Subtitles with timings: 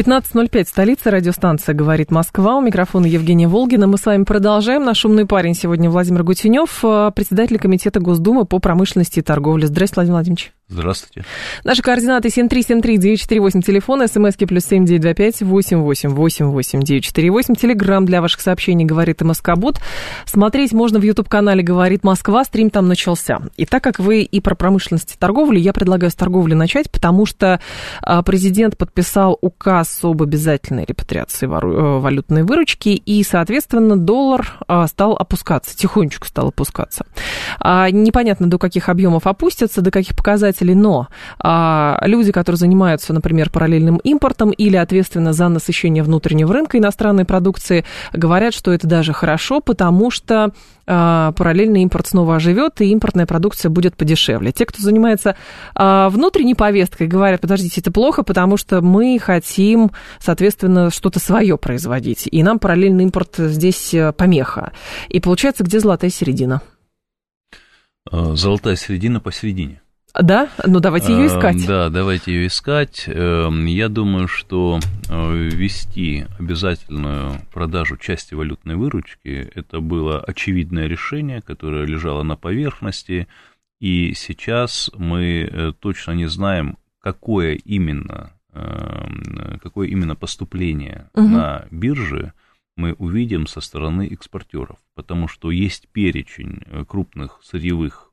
[0.00, 2.56] 15.05, столица, радиостанция «Говорит Москва».
[2.56, 3.86] У микрофона Евгения Волгина.
[3.86, 4.82] Мы с вами продолжаем.
[4.82, 9.66] Наш умный парень сегодня Владимир Гутенев, э, председатель Комитета Госдумы по промышленности и торговле.
[9.66, 10.59] Здравствуйте, Владимир Владимирович.
[10.70, 11.24] Здравствуйте.
[11.64, 19.80] Наши координаты 7373948, телефон, смски плюс 7925 888 948, телеграмм для ваших сообщений «Говорит Москобот».
[20.26, 23.40] Смотреть можно в YouTube-канале «Говорит Москва», стрим там начался.
[23.56, 27.26] И так как вы и про промышленность и торговлю, я предлагаю с торговли начать, потому
[27.26, 27.60] что
[28.02, 35.16] а, президент подписал указ об обязательной репатриации э, валютной выручки, и, соответственно, доллар а, стал
[35.16, 37.06] опускаться, тихонечко стал опускаться.
[37.58, 41.08] А, непонятно, до каких объемов опустится, до каких показателей показателей, но
[41.38, 47.84] а, люди, которые занимаются, например, параллельным импортом или ответственно за насыщение внутреннего рынка иностранной продукции,
[48.12, 50.52] говорят, что это даже хорошо, потому что
[50.86, 54.52] а, параллельный импорт снова оживет, и импортная продукция будет подешевле.
[54.52, 55.36] Те, кто занимается
[55.74, 62.28] а, внутренней повесткой, говорят, подождите, это плохо, потому что мы хотим, соответственно, что-то свое производить,
[62.30, 64.72] и нам параллельный импорт здесь э, помеха.
[65.08, 66.62] И получается, где золотая середина?
[68.10, 69.80] Золотая середина посередине.
[70.14, 70.48] Да?
[70.66, 71.56] Ну, давайте ее искать.
[71.56, 73.04] Эм, да, давайте ее искать.
[73.06, 81.42] Эм, я думаю, что э, ввести обязательную продажу части валютной выручки, это было очевидное решение,
[81.42, 83.28] которое лежало на поверхности,
[83.80, 91.28] и сейчас мы э, точно не знаем, какое именно, эм, какое именно поступление угу.
[91.28, 92.32] на бирже
[92.76, 98.09] мы увидим со стороны экспортеров, потому что есть перечень э, крупных сырьевых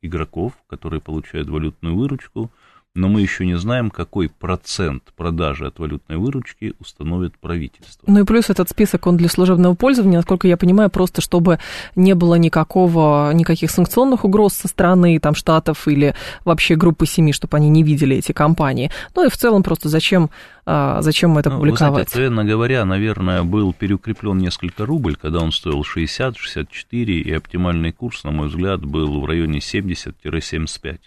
[0.00, 2.50] игроков, которые получают валютную выручку,
[2.96, 8.04] но мы еще не знаем, какой процент продажи от валютной выручки установит правительство.
[8.06, 11.58] Ну и плюс этот список, он для служебного пользования, насколько я понимаю, просто чтобы
[11.94, 16.14] не было никакого, никаких санкционных угроз со стороны там, штатов или
[16.44, 18.90] вообще группы семи, чтобы они не видели эти компании.
[19.14, 20.30] Ну и в целом просто зачем,
[20.64, 21.80] а, зачем это ну, публиковать?
[21.80, 27.92] Вы знаете, откровенно говоря, наверное, был переукреплен несколько рубль, когда он стоил 60-64, и оптимальный
[27.92, 30.98] курс, на мой взгляд, был в районе 70-75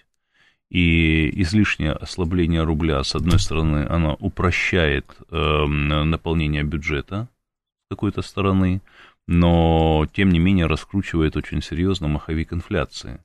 [0.69, 7.27] и излишнее ослабление рубля, с одной стороны, оно упрощает э, наполнение бюджета
[7.87, 8.81] с какой-то стороны,
[9.27, 13.19] но, тем не менее, раскручивает очень серьезно маховик инфляции.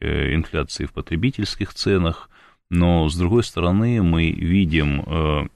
[0.00, 2.30] Э, инфляции в потребительских ценах,
[2.70, 5.48] но, с другой стороны, мы видим э,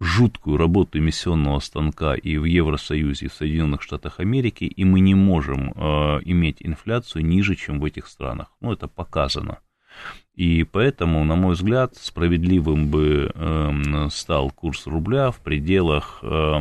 [0.00, 5.14] жуткую работу эмиссионного станка и в Евросоюзе, и в Соединенных Штатах Америки, и мы не
[5.14, 8.52] можем э, иметь инфляцию ниже, чем в этих странах.
[8.60, 9.58] Ну, это показано.
[10.34, 16.58] И поэтому, на мой взгляд, справедливым бы э, стал курс рубля в пределах э,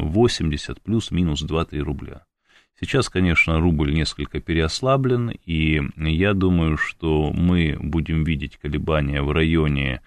[0.00, 2.24] 80 плюс-минус 2-3 рубля.
[2.78, 10.02] Сейчас, конечно, рубль несколько переослаблен, и я думаю, что мы будем видеть колебания в районе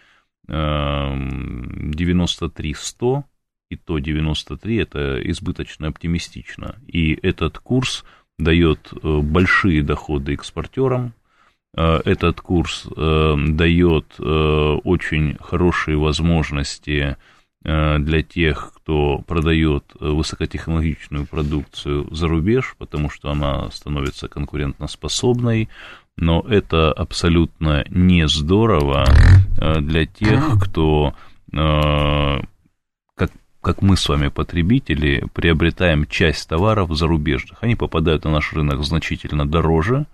[0.48, 3.24] э, 93-100,
[3.70, 6.76] и то 93 это избыточно оптимистично.
[6.88, 8.06] И этот курс
[8.38, 11.14] дает э, большие доходы экспортерам,
[11.76, 17.18] этот курс э, дает э, очень хорошие возможности
[17.64, 25.68] для тех, кто продает высокотехнологичную продукцию за рубеж, потому что она становится конкурентоспособной,
[26.16, 29.06] но это абсолютно не здорово
[29.82, 31.14] для тех, кто,
[31.52, 37.62] как, как мы с вами, потребители, приобретаем часть товаров зарубежных.
[37.64, 40.06] Они попадают на наш рынок значительно дороже,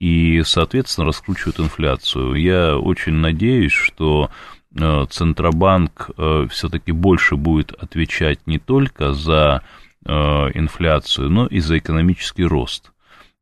[0.00, 2.34] и, соответственно, раскручивают инфляцию.
[2.34, 4.30] Я очень надеюсь, что
[4.74, 9.62] э, Центробанк э, все-таки больше будет отвечать не только за
[10.04, 12.92] э, инфляцию, но и за экономический рост.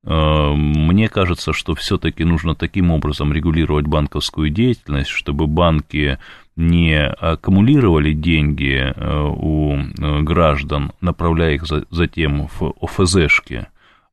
[0.04, 6.18] Мне кажется, что все-таки нужно таким образом регулировать банковскую деятельность, чтобы банки
[6.56, 9.76] не аккумулировали деньги у
[10.22, 13.66] граждан, направляя их затем в ОФЗшки,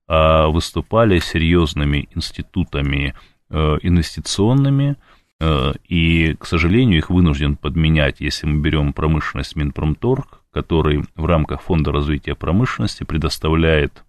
[0.08, 3.16] выступали серьезными институтами
[3.50, 4.98] э, инвестиционными,
[5.40, 11.62] э, и, к сожалению, их вынужден подменять, если мы берем промышленность Минпромторг, который в рамках
[11.64, 14.04] Фонда развития промышленности предоставляет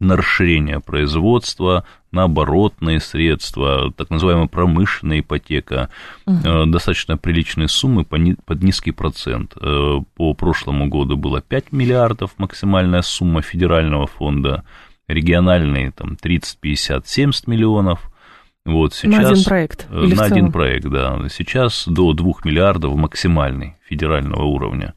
[0.00, 5.90] на расширение производства, на оборотные средства, так называемая промышленная ипотека,
[6.26, 6.66] угу.
[6.66, 9.54] достаточно приличные суммы под низкий процент.
[9.54, 14.64] По прошлому году было 5 миллиардов максимальная сумма федерального фонда,
[15.08, 18.10] региональные там 30, 50, 70 миллионов.
[18.64, 19.86] Вот сейчас, на один проект?
[19.90, 21.20] Э, Или на один проект, да.
[21.28, 24.94] Сейчас до 2 миллиардов максимальный федерального уровня.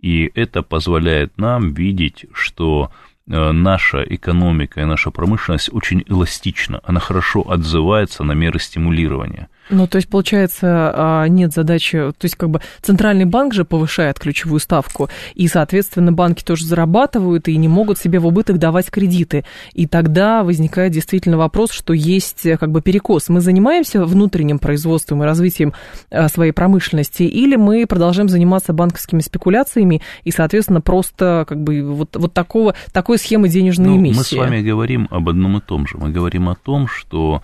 [0.00, 2.90] И это позволяет нам видеть, что
[3.26, 9.48] Э, наша экономика и наша промышленность очень эластична, она хорошо отзывается на меры стимулирования.
[9.70, 14.18] Ну, то есть, получается, а, нет задачи, то есть, как бы Центральный банк же повышает
[14.18, 19.44] ключевую ставку, и, соответственно, банки тоже зарабатывают и не могут себе в убыток давать кредиты.
[19.72, 23.28] И тогда возникает действительно вопрос, что есть как бы перекос.
[23.28, 25.72] Мы занимаемся внутренним производством и развитием
[26.10, 32.16] а, своей промышленности, или мы продолжаем заниматься банковскими спекуляциями и, соответственно, просто как бы вот,
[32.16, 34.16] вот такого, такой схемы денежной ну, эмиссии.
[34.18, 35.96] Мы с вами говорим об одном и том же.
[35.96, 37.42] Мы говорим о том, что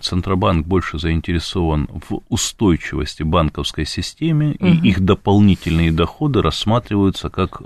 [0.00, 4.66] Центробанк больше заинтересован в устойчивости банковской системы, угу.
[4.66, 7.64] и их дополнительные доходы рассматриваются как э,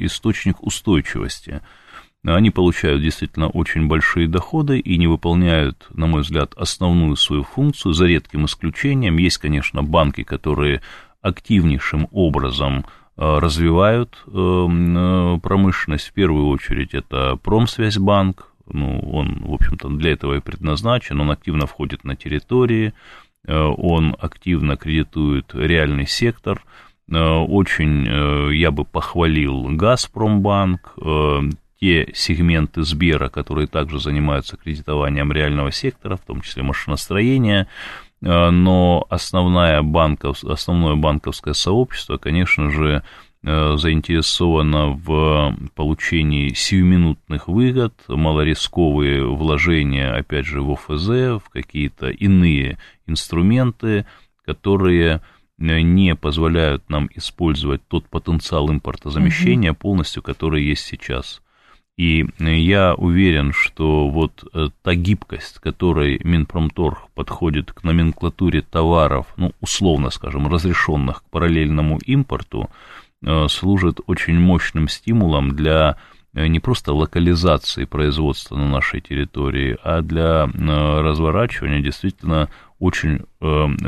[0.00, 1.60] источник устойчивости.
[2.24, 7.92] Они получают действительно очень большие доходы и не выполняют, на мой взгляд, основную свою функцию,
[7.92, 9.18] за редким исключением.
[9.18, 10.80] Есть, конечно, банки, которые
[11.20, 16.08] активнейшим образом э, развивают промышленность.
[16.08, 21.66] В первую очередь это Промсвязьбанк, ну, он, в общем-то, для этого и предназначен, он активно
[21.66, 22.94] входит на территории,
[23.46, 26.64] э, он активно кредитует реальный сектор,
[27.08, 30.96] э, очень э, я бы похвалил Газпромбанк,
[31.80, 37.66] те сегменты Сбера, которые также занимаются кредитованием реального сектора, в том числе машиностроения,
[38.20, 43.02] но основное банковское сообщество, конечно же,
[43.42, 54.06] заинтересована в получении сиюминутных выгод, малорисковые вложения, опять же, в ОФЗ, в какие-то иные инструменты,
[54.44, 55.22] которые
[55.58, 59.80] э, не позволяют нам использовать тот потенциал импортозамещения угу.
[59.80, 61.42] полностью, который есть сейчас.
[61.98, 69.52] И я уверен, что вот э, та гибкость, которой Минпромторг подходит к номенклатуре товаров, ну,
[69.60, 73.01] условно скажем, разрешенных к параллельному импорту, Э,
[73.48, 75.96] служит очень мощным стимулом для
[76.34, 82.48] э, не просто локализации производства на нашей территории, а для э, разворачивания действительно
[82.78, 83.20] очень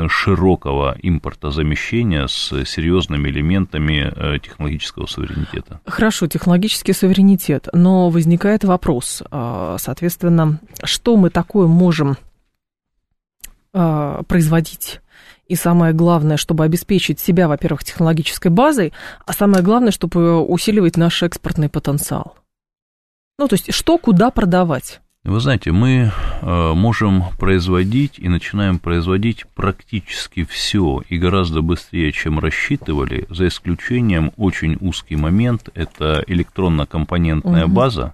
[0.07, 5.81] широкого импортозамещения с серьезными элементами технологического суверенитета.
[5.85, 12.15] Хорошо, технологический суверенитет, но возникает вопрос, соответственно, что мы такое можем
[13.73, 15.01] производить
[15.47, 18.93] и самое главное, чтобы обеспечить себя, во-первых, технологической базой,
[19.25, 22.35] а самое главное, чтобы усиливать наш экспортный потенциал.
[23.37, 25.01] Ну, то есть, что куда продавать?
[25.25, 26.11] Вы знаете, мы
[26.41, 34.31] э, можем производить и начинаем производить практически все и гораздо быстрее, чем рассчитывали, за исключением
[34.37, 37.73] очень узкий момент, это электронно-компонентная угу.
[37.73, 38.13] база,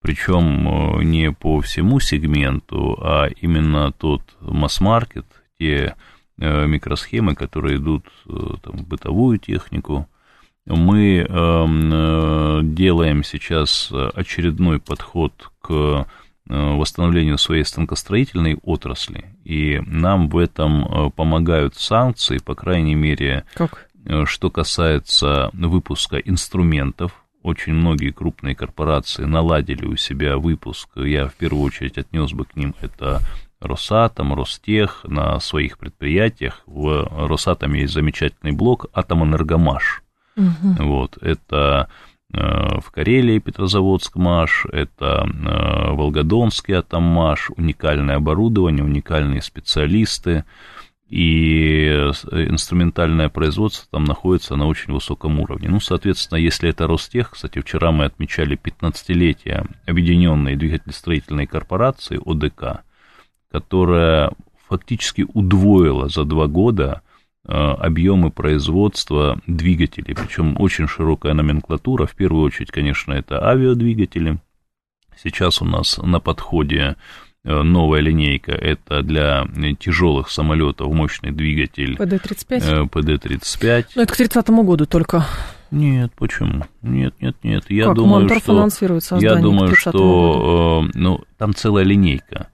[0.00, 5.26] причем э, не по всему сегменту, а именно тот масс-маркет,
[5.58, 5.96] те
[6.38, 8.30] микросхемы, которые идут э,
[8.62, 10.08] там, в бытовую технику.
[10.66, 16.06] Мы эм, э, делаем сейчас очередной подход к
[16.50, 23.90] восстановлению своей станкостроительной отрасли, и нам в этом помогают санкции, по крайней мере, как?
[24.24, 27.12] что касается выпуска инструментов.
[27.42, 30.88] Очень многие крупные корпорации наладили у себя выпуск.
[30.96, 33.20] Я в первую очередь отнес бы к ним это
[33.60, 36.62] Росатом, Ростех на своих предприятиях.
[36.66, 40.02] В Росатоме есть замечательный блок Атомэнергомаш.
[40.36, 40.84] Угу.
[40.84, 41.88] Вот, это
[42.32, 42.38] э,
[42.80, 50.44] в Карелии Петрозаводск МАШ, это э, Волгодонский Атоммаш, уникальное оборудование, уникальные специалисты,
[51.08, 55.68] и инструментальное производство там находится на очень высоком уровне.
[55.68, 62.84] Ну, соответственно, если это Ростех, кстати, вчера мы отмечали 15-летие Объединенной двигателестроительной корпорации ОДК,
[63.50, 64.32] которая
[64.68, 67.02] фактически удвоила за два года
[67.46, 72.06] э, объемы производства двигателей, причем очень широкая номенклатура.
[72.06, 74.38] В первую очередь, конечно, это авиадвигатели.
[75.20, 76.96] Сейчас у нас на подходе
[77.44, 79.46] э, новая линейка, это для
[79.80, 81.96] тяжелых самолетов мощный двигатель.
[81.96, 82.90] ПД-35?
[82.90, 83.86] ПД-35.
[83.96, 85.24] Ну, это к 30 году только.
[85.70, 86.64] Нет, почему?
[86.82, 87.64] Нет, нет, нет.
[87.68, 87.96] Я как?
[87.96, 90.98] думаю, Монтор что, я думаю, что, году.
[90.98, 92.48] ну, там целая линейка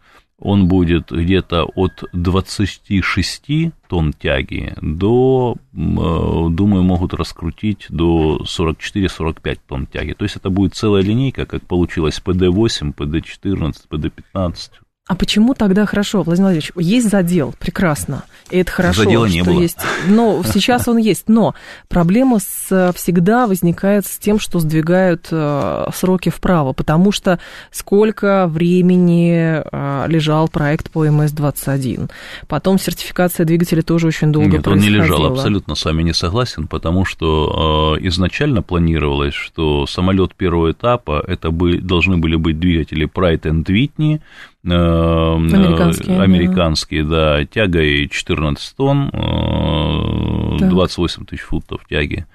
[0.45, 9.87] он будет где-то от 26 тонн тяги до, э, думаю, могут раскрутить до 44-45 тонн
[9.87, 10.13] тяги.
[10.13, 14.71] То есть это будет целая линейка, как получилось ПД-8, ПД-14, ПД-15.
[15.07, 16.73] А почему тогда хорошо, Владимир Владимирович?
[16.77, 18.25] Есть задел, прекрасно.
[18.51, 19.61] И это хорошо, Задела не что было.
[19.61, 19.77] есть.
[20.09, 21.29] Но сейчас он есть.
[21.29, 21.55] Но
[21.89, 27.39] проблема с, всегда возникает с тем, что сдвигают э, сроки вправо, потому что
[27.71, 32.11] сколько времени э, лежал проект по МС-21.
[32.49, 36.67] Потом сертификация двигателя тоже очень долго Нет, он не лежал, абсолютно с вами не согласен,
[36.67, 43.07] потому что э, изначально планировалось, что самолет первого этапа это бы, должны были быть двигатели
[43.07, 44.23] Pride and Whitney,
[44.65, 47.45] Американские, э, американские да.
[47.45, 50.71] тягой 14 тонн, э, Так.
[50.71, 52.27] 28 тысяч футов тяги.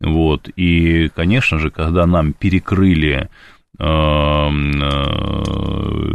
[0.00, 0.48] Вот.
[0.56, 3.28] И, конечно же, когда нам перекрыли
[3.78, 4.46] э, э,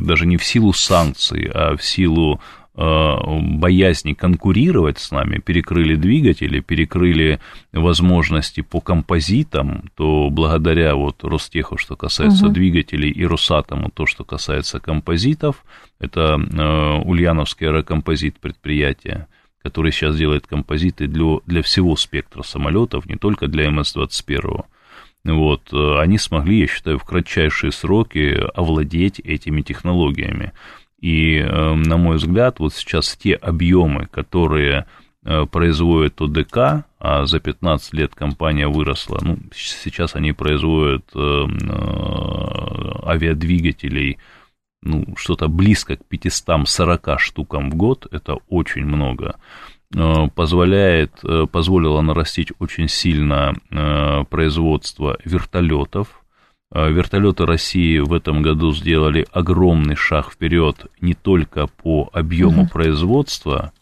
[0.01, 2.41] даже не в силу санкций, а в силу
[2.73, 7.39] боязни конкурировать с нами, перекрыли двигатели, перекрыли
[7.73, 12.53] возможности по композитам, то благодаря вот Ростеху, что касается Мгм.
[12.53, 15.65] двигателей, и Росатому, то, что касается композитов,
[15.99, 19.27] это э, Ульяновский аэрокомпозит предприятие,
[19.61, 24.63] который сейчас делает композиты для, для всего спектра самолетов, не только для МС-21.
[25.23, 30.51] Вот, э, они смогли, я считаю, в кратчайшие сроки овладеть этими технологиями.
[31.01, 34.85] И, э, на мой взгляд, вот сейчас те объемы, которые
[35.25, 43.07] э, производит ОДК, а за 15 лет компания выросла, ну, сейчас они производят э, э,
[43.07, 44.19] авиадвигателей,
[44.83, 49.37] ну, что-то близко к 540 штукам в год, это очень много,
[49.95, 53.55] э, позволяет, позволило нарастить очень сильно
[54.29, 56.20] производство вертолетов.
[56.73, 62.69] Э, Вертолеты России в этом году сделали огромный шаг вперед не только по объему Мгм.
[62.69, 63.73] производства,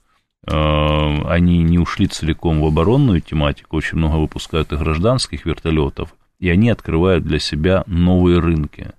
[0.47, 6.49] э, они не ушли целиком в оборонную тематику, очень много выпускают и гражданских вертолетов, и
[6.49, 8.91] они открывают для себя новые рынки.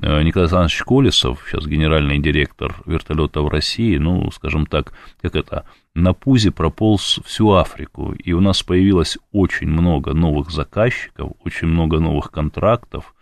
[0.00, 5.64] Э, Николай Александрович Колесов, сейчас генеральный директор вертолетов России, ну, скажем так, как это,
[5.94, 11.98] на пузе прополз всю Африку, и у нас появилось очень много новых заказчиков, очень много
[12.00, 13.14] новых контрактов,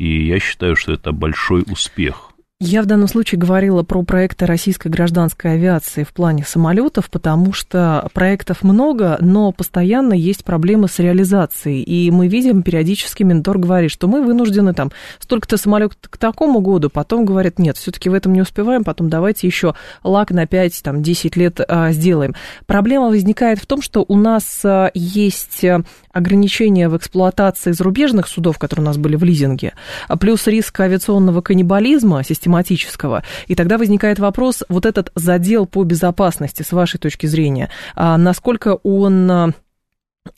[0.00, 2.29] и я считаю, что это большой успех.
[2.62, 8.06] Я в данном случае говорила про проекты российской гражданской авиации в плане самолетов, потому что
[8.12, 11.82] проектов много, но постоянно есть проблемы с реализацией.
[11.82, 16.90] И мы видим, периодически Минтор говорит, что мы вынуждены там столько-то самолетов к такому году,
[16.90, 19.74] потом говорят, нет, все-таки в этом не успеваем, потом давайте еще
[20.04, 22.34] лак на 5-10 лет а, сделаем.
[22.66, 25.80] Проблема возникает в том, что у нас а, есть а,
[26.12, 29.72] ограничения в эксплуатации зарубежных судов, которые у нас были в лизинге,
[30.08, 33.22] а плюс риск авиационного каннибализма систематического.
[33.46, 38.78] И тогда возникает вопрос, вот этот задел по безопасности, с вашей точки зрения, а, насколько
[38.82, 39.50] он а,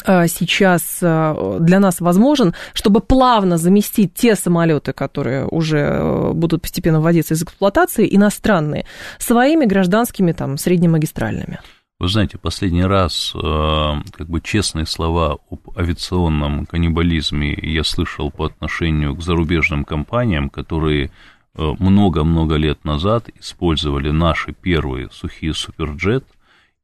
[0.05, 7.01] а, сейчас для нас возможен, чтобы плавно заместить те самолеты, которые уже э, будут постепенно
[7.01, 8.85] вводиться из эксплуатации, иностранные,
[9.19, 11.59] своими гражданскими, там, среднемагистральными.
[12.03, 18.47] Вы знаете, последний раз, э, как бы честные слова об авиационном каннибализме я слышал по
[18.47, 21.13] отношению к зарубежным компаниям, которые
[21.57, 26.25] много-много лет назад использовали наши первые сухие суперджет,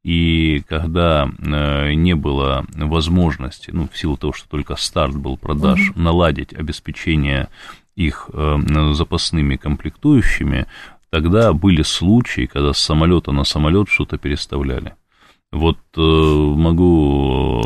[0.05, 5.91] и когда э, не было возможности, ну, в силу того, что только старт был продаж,
[5.91, 6.03] Мгм.
[6.05, 7.49] наладить обеспечение
[7.97, 8.59] их э,
[8.93, 10.67] запасными комплектующими,
[11.11, 14.95] тогда были случаи, когда с самолета на самолет что-то переставляли.
[15.51, 17.63] Вот э, могу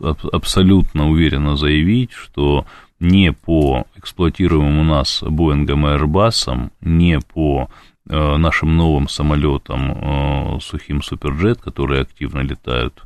[0.00, 2.66] э, аб- абсолютно уверенно заявить, что
[3.00, 7.68] не по эксплуатируемым у нас Боингом и Airbus, не по
[8.08, 13.02] э, нашим новым самолетам э, сухим Суперджет, которые активно летают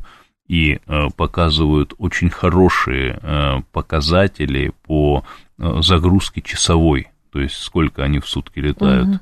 [0.49, 5.25] и э, показывают очень хорошие э, показатели по
[5.59, 9.21] э, загрузке часовой, то есть сколько они в сутки летают.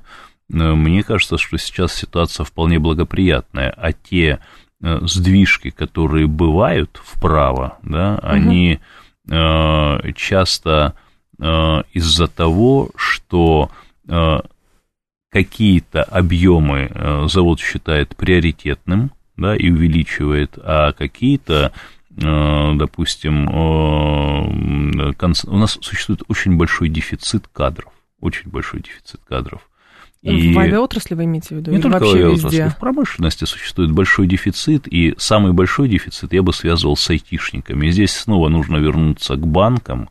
[0.51, 4.41] Э, Мне кажется, что сейчас ситуация вполне благоприятная, а те
[4.83, 8.79] э, сдвижки, которые бывают вправо, да, они э,
[10.15, 10.95] часто
[11.39, 13.71] э, из-за того, что
[14.09, 14.41] э,
[15.31, 21.73] какие-то объемы э, завод считает приоритетным, да, и увеличивает, а какие-то,
[22.17, 25.13] э, допустим, э,
[25.47, 29.69] у нас существует очень большой дефицит кадров, очень большой дефицит кадров.
[30.23, 31.73] В авиаотрасли вы имеете в виду?
[31.73, 32.69] Не только в авиаотрасли, везде?
[32.69, 37.87] в промышленности существует большой дефицит, и самый большой дефицит я бы связывал с айтишниками.
[37.87, 40.09] И здесь снова нужно вернуться к банкам,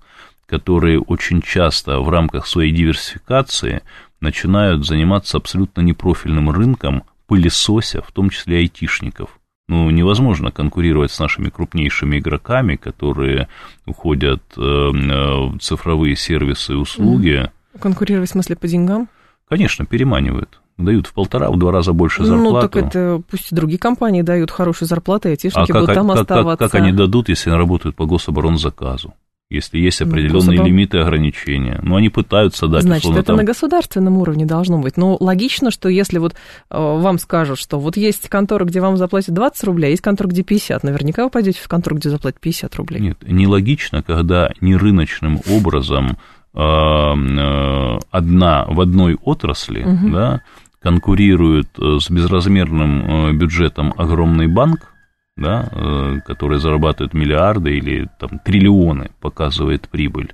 [0.47, 3.83] которые очень часто в рамках своей диверсификации
[4.19, 9.39] начинают заниматься абсолютно непрофильным рынком, пылесося, в том числе айтишников.
[9.69, 13.47] Ну, невозможно конкурировать с нашими крупнейшими игроками, которые
[13.85, 17.49] уходят э, в цифровые сервисы и услуги.
[17.79, 19.07] Конкурировать в смысле по деньгам?
[19.51, 20.61] Конечно, переманивают.
[20.77, 22.53] Дают в полтора, в два раза больше зарплату.
[22.53, 26.07] Ну, так это пусть другие компании дают хорошие зарплаты, и айтишники а будут как, там
[26.07, 26.63] как, оставаться.
[26.63, 29.13] Как, как они дадут, если они работают по гособоронзаказу?
[29.49, 31.77] если есть ну, определенные ну, лимиты и ограничения.
[31.83, 32.83] Но они пытаются дать...
[32.83, 33.35] Значит, условно, это там...
[33.35, 34.95] на государственном уровне должно быть.
[34.95, 36.35] Но логично, что если вот э,
[36.69, 40.43] вам скажут, что вот есть контора, где вам заплатят 20 рублей, а есть контора, где
[40.43, 43.01] 50, наверняка вы пойдете в контору, где заплатят 50 рублей.
[43.01, 46.17] Нет, нелогично, когда не рыночным образом
[46.53, 50.09] одна в одной отрасли, угу.
[50.09, 50.41] да,
[50.81, 54.93] конкурирует э, с безразмерным э, бюджетом огромный банк,
[55.37, 60.33] да, э, который зарабатывает миллиарды или там, триллионы, показывает прибыль.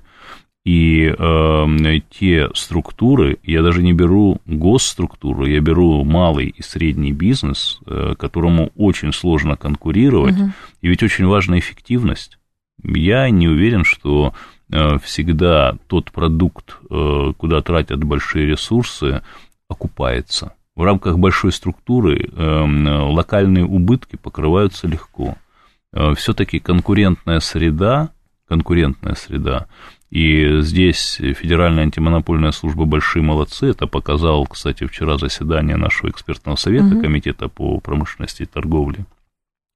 [0.64, 7.80] И э, те структуры, я даже не беру госструктуру, я беру малый и средний бизнес,
[7.86, 10.50] э, которому очень сложно конкурировать, угу.
[10.80, 12.38] и ведь очень важна эффективность.
[12.82, 14.57] Я не уверен, что э,
[15.02, 19.22] всегда тот продукт, э, куда тратят большие ресурсы,
[19.68, 25.36] окупается в рамках большой структуры эм, локальные убытки покрываются легко.
[25.92, 28.10] Э, Все-таки конкурентная среда,
[28.46, 29.66] конкурентная среда,
[30.10, 33.70] и здесь Федеральная антимонопольная служба большие молодцы.
[33.70, 37.02] Это показал, кстати, вчера заседание нашего экспертного совета угу.
[37.02, 39.04] Комитета по промышленности и торговле.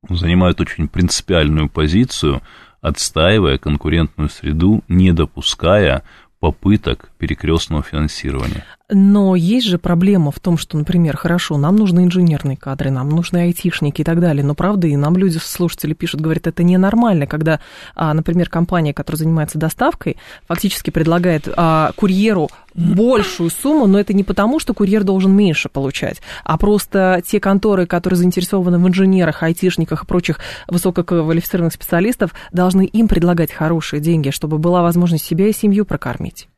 [0.08, 2.42] Занимают очень принципиальную позицию,
[2.82, 6.02] отстаивая конкурентную среду, не допуская
[6.40, 8.64] попыток перекрестного финансирования.
[8.94, 13.38] Но есть же проблема в том, что, например, хорошо, нам нужны инженерные кадры, нам нужны
[13.38, 17.60] айтишники и так далее, но правда, и нам люди, слушатели пишут, говорят, это ненормально, когда,
[17.94, 24.24] а, например, компания, которая занимается доставкой, фактически предлагает а, курьеру большую сумму, но это не
[24.24, 30.04] потому, что курьер должен меньше получать, а просто те конторы, которые заинтересованы в инженерах, айтишниках
[30.04, 35.86] и прочих высококвалифицированных специалистов, должны им предлагать хорошие деньги, чтобы была возможность себя и семью
[35.86, 36.48] прокормить.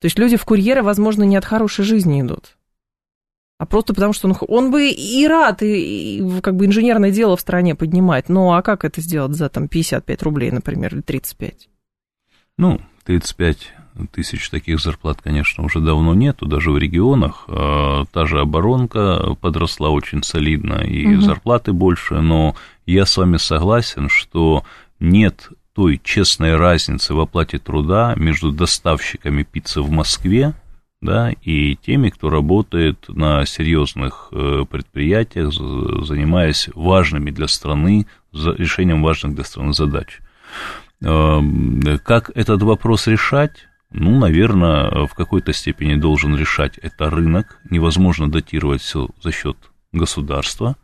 [0.00, 2.56] То есть люди в курьеры, возможно, не от хорошей жизни идут,
[3.58, 7.36] а просто потому, что он, он бы и рад, и, и как бы инженерное дело
[7.36, 8.28] в стране поднимать.
[8.28, 11.68] Ну, а как это сделать за там 55 рублей, например, или 35?
[12.58, 13.72] Ну, 35
[14.12, 17.44] тысяч таких зарплат, конечно, уже давно нету, даже в регионах.
[17.48, 21.22] А, та же оборонка подросла очень солидно, и угу.
[21.22, 24.64] зарплаты больше, но я с вами согласен, что
[25.00, 30.54] нет той честной разницы в оплате труда между доставщиками пиццы в Москве
[31.02, 39.34] да, и теми, кто работает на серьезных э, предприятиях, занимаясь важными для страны, решением важных
[39.34, 40.20] для страны задач.
[41.02, 43.68] Эм, как этот вопрос решать?
[43.92, 47.58] Ну, наверное, в какой-то степени должен решать это рынок.
[47.68, 49.58] Невозможно датировать все за счет
[49.92, 50.76] государства.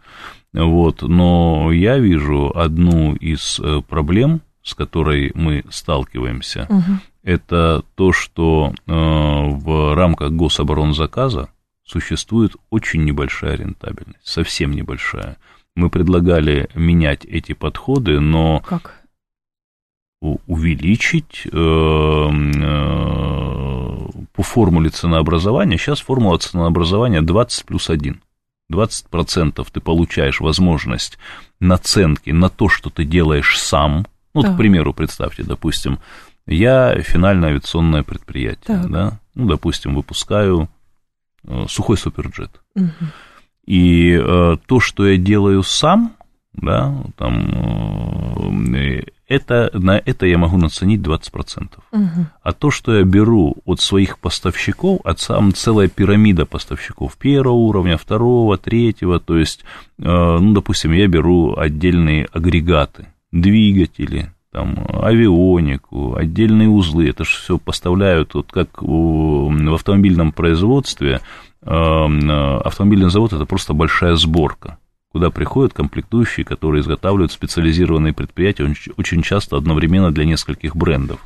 [0.52, 6.98] Вот, но я вижу одну из э, проблем, с которой мы сталкиваемся, угу.
[7.22, 11.48] это то, что э, в рамках гособоронзаказа
[11.84, 15.36] существует очень небольшая рентабельность, совсем небольшая.
[15.74, 19.02] Мы предлагали менять эти подходы, но как?
[20.22, 22.32] увеличить э, э,
[24.32, 25.76] по формуле ценообразования.
[25.78, 28.20] Сейчас формула ценообразования 20 плюс 1.
[28.72, 31.18] 20% ты получаешь возможность
[31.60, 34.54] наценки на то, что ты делаешь сам, ну, так.
[34.54, 35.98] к примеру, представьте, допустим,
[36.46, 38.90] я финальное авиационное предприятие, так.
[38.90, 40.68] да, ну, допустим, выпускаю
[41.44, 42.60] э, сухой суперджет.
[42.74, 42.90] Угу.
[43.66, 46.16] И э, то, что я делаю сам,
[46.52, 51.68] да, там, э, это, на это я могу наценить 20%.
[51.92, 52.26] Угу.
[52.42, 57.96] А то, что я беру от своих поставщиков, от сам целая пирамида поставщиков первого уровня,
[57.96, 59.64] второго, третьего, то есть,
[59.98, 67.58] э, ну, допустим, я беру отдельные агрегаты, двигатели, там, авионику, отдельные узлы, это же все
[67.58, 71.20] поставляют, вот как в автомобильном производстве,
[71.62, 74.78] эм, э, автомобильный завод это просто большая сборка,
[75.10, 81.20] куда приходят комплектующие, которые изготавливают специализированные предприятия, очень часто одновременно для нескольких брендов.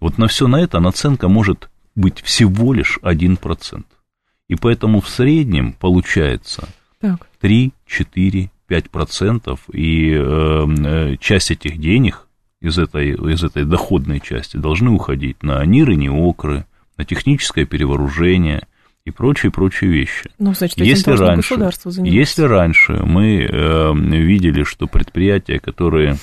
[0.00, 3.84] Вот на все на это наценка может быть всего лишь 1%.
[4.48, 6.68] И поэтому в среднем получается
[7.42, 12.26] 3-4 5%, и э, часть этих денег
[12.60, 18.66] из этой, из этой доходной части должны уходить на НИРы, НИОКРы, на техническое перевооружение
[19.04, 20.30] и прочие, прочие вещи.
[20.38, 21.54] Ну, значит, если раньше,
[22.04, 26.16] если раньше мы э, видели, что предприятия, которые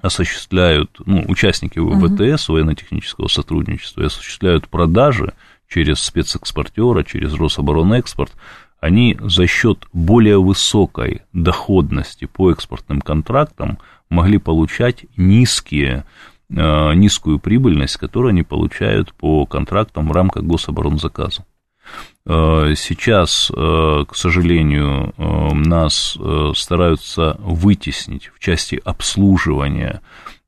[0.00, 2.54] осуществляют, ну, участники ВТС, угу.
[2.54, 5.32] военно-технического сотрудничества, осуществляют продажи
[5.66, 8.32] через спецэкспортера, через Рособоронэкспорт,
[8.84, 13.78] они за счет более высокой доходности по экспортным контрактам
[14.10, 16.04] могли получать низкие,
[16.50, 21.46] э, низкую прибыльность, которую они получают по контрактам в рамках гособоронзаказа.
[22.26, 26.18] Э, сейчас, э, к сожалению, нас
[26.54, 30.02] стараются вытеснить в части обслуживания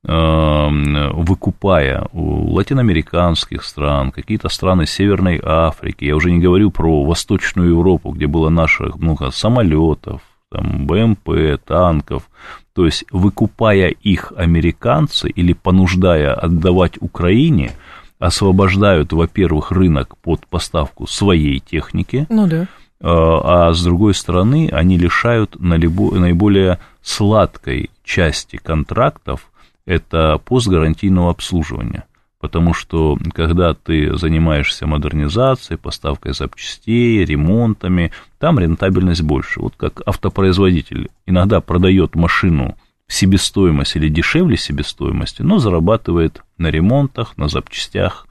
[0.09, 8.12] выкупая у латиноамериканских стран, какие-то страны Северной Африки, я уже не говорю про Восточную Европу,
[8.12, 12.29] где было наших много самолетов, там, БМП, танков,
[12.75, 17.73] то есть выкупая их американцы или понуждая отдавать Украине,
[18.19, 22.66] освобождают, во-первых, рынок под поставку своей техники, ну да.
[23.01, 29.51] а, а с другой стороны они лишают наиболее сладкой части контрактов,
[29.87, 32.05] это постгарантийного обслуживания.
[32.38, 39.61] Потому что когда ты занимаешься модернизацией, поставкой запчастей, ремонтами, там рентабельность больше.
[39.61, 47.37] Вот как автопроизводитель иногда продает машину в себестоимость или дешевле себестоимости, но зарабатывает на ремонтах,
[47.38, 48.27] на запчастях.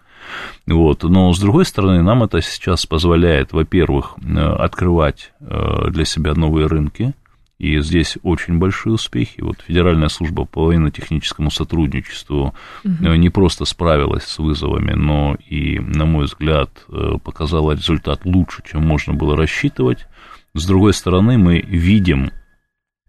[0.68, 1.04] Вот.
[1.04, 6.68] Но, с другой стороны, нам это сейчас позволяет, во-первых, э, открывать э, для себя новые
[6.68, 7.14] рынки–
[7.58, 9.42] и здесь очень большие успехи.
[9.42, 13.14] Вот Федеральная служба по военно-техническому сотрудничеству угу.
[13.14, 18.86] не просто справилась с вызовами, но и, на мой взгляд, э, показала результат лучше, чем
[18.86, 20.06] можно было рассчитывать.
[20.54, 22.32] С другой стороны, мы видим,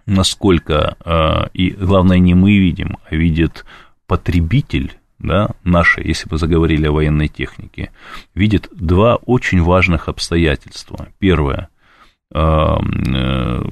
[0.07, 3.65] насколько, э, и главное, не мы видим, а видит
[4.07, 7.91] потребитель, да, наши, если бы заговорили о военной технике,
[8.35, 11.09] видит два очень важных обстоятельства.
[11.19, 11.69] Первое–
[12.33, 13.63] можно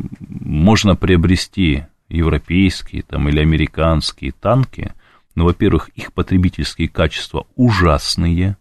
[0.96, 4.92] приобрести европейские там, или американские танки,
[5.34, 8.56] но, во-первых, их потребительские качества ужасные,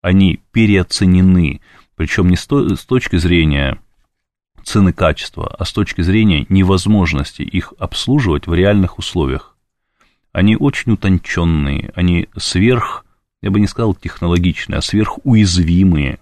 [0.00, 1.60] они переоценены,
[1.94, 3.78] причем не с точки зрения
[4.64, 9.56] цены качества, а с точки зрения невозможности их обслуживать в реальных условиях.
[10.32, 13.04] Они очень утонченные, они сверх,
[13.42, 16.18] я бы не сказал технологичные, а сверхуязвимые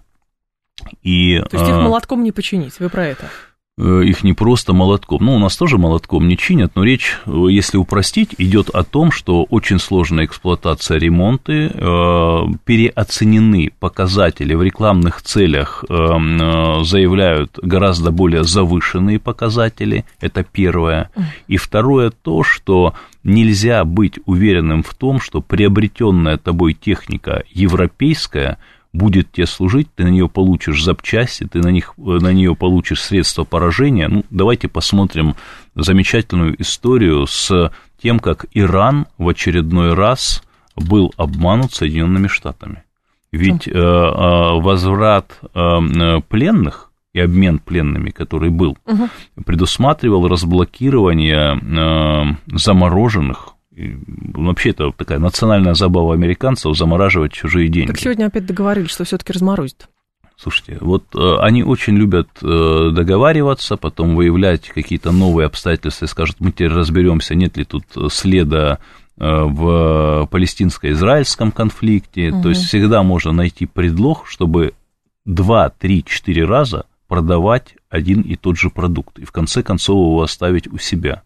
[1.01, 3.29] и, То есть их а, молотком не починить, вы про это?
[3.77, 5.25] Э, их не просто молотком.
[5.25, 9.11] Ну, у нас тоже молотком не чинят, но речь, э, если упростить, идет о том,
[9.11, 19.19] что очень сложная эксплуатация, ремонты, э, переоценены показатели в рекламных целях, заявляют гораздо более завышенные
[19.19, 21.09] показатели, это первое.
[21.47, 28.57] И второе то, что нельзя быть уверенным в том, что приобретенная тобой техника европейская–
[28.93, 33.43] будет тебе служить, ты на нее получишь запчасти, ты на, них, на нее получишь средства
[33.43, 34.07] поражения.
[34.07, 35.35] Ну, давайте посмотрим
[35.75, 40.43] замечательную историю с тем, как Иран в очередной раз
[40.75, 42.83] был обманут Соединенными Штатами.
[43.31, 49.07] Ведь э, э, возврат э, пленных и обмен пленными, который был, угу.
[49.45, 57.87] предусматривал разблокирование э, замороженных вообще это такая национальная забава американцев замораживать чужие деньги.
[57.87, 59.87] Так сегодня опять договорились, что все-таки разморозят.
[60.41, 66.37] Слушайте, вот э, они очень любят э, договариваться, потом выявлять какие-то новые обстоятельства и скажут,
[66.39, 68.79] мы теперь разберемся, нет ли тут следа
[69.17, 72.31] э, в палестинско-израильском конфликте.
[72.31, 72.41] Угу.
[72.41, 74.73] То есть всегда можно найти предлог, чтобы
[75.25, 80.23] два, три, четыре раза продавать один и тот же продукт и в конце концов его
[80.23, 81.21] оставить у себя.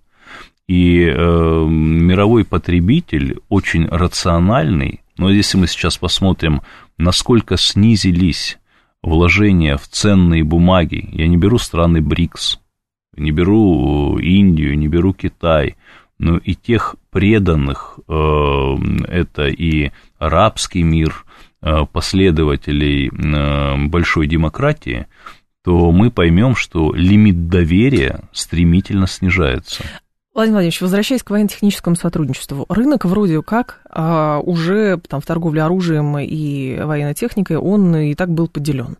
[0.67, 6.61] И э, мировой потребитель очень рациональный, но если мы сейчас посмотрим,
[6.97, 8.57] насколько снизились
[9.03, 12.59] вложения в ценные бумаги, я не беру страны БРИКС,
[13.15, 15.75] не беру Индию, не беру Китай,
[16.17, 18.75] но и тех преданных, э,
[19.07, 21.25] это и арабский мир,
[21.61, 25.07] э, последователей э, большой демократии,
[25.63, 29.83] то мы поймем, что лимит доверия стремительно снижается.
[30.35, 36.19] Владимир Владимирович, возвращаясь к военно-техническому сотрудничеству, рынок вроде как а, уже там, в торговле оружием
[36.19, 38.97] и военной техникой, он и так был поделен.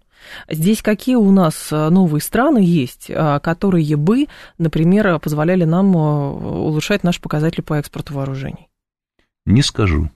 [0.50, 6.32] Здесь какие у нас а, новые страны есть, а, которые бы, например, позволяли нам а,
[6.32, 8.70] улучшать наши показатели по экспорту вооружений?
[9.46, 10.10] Не скажу.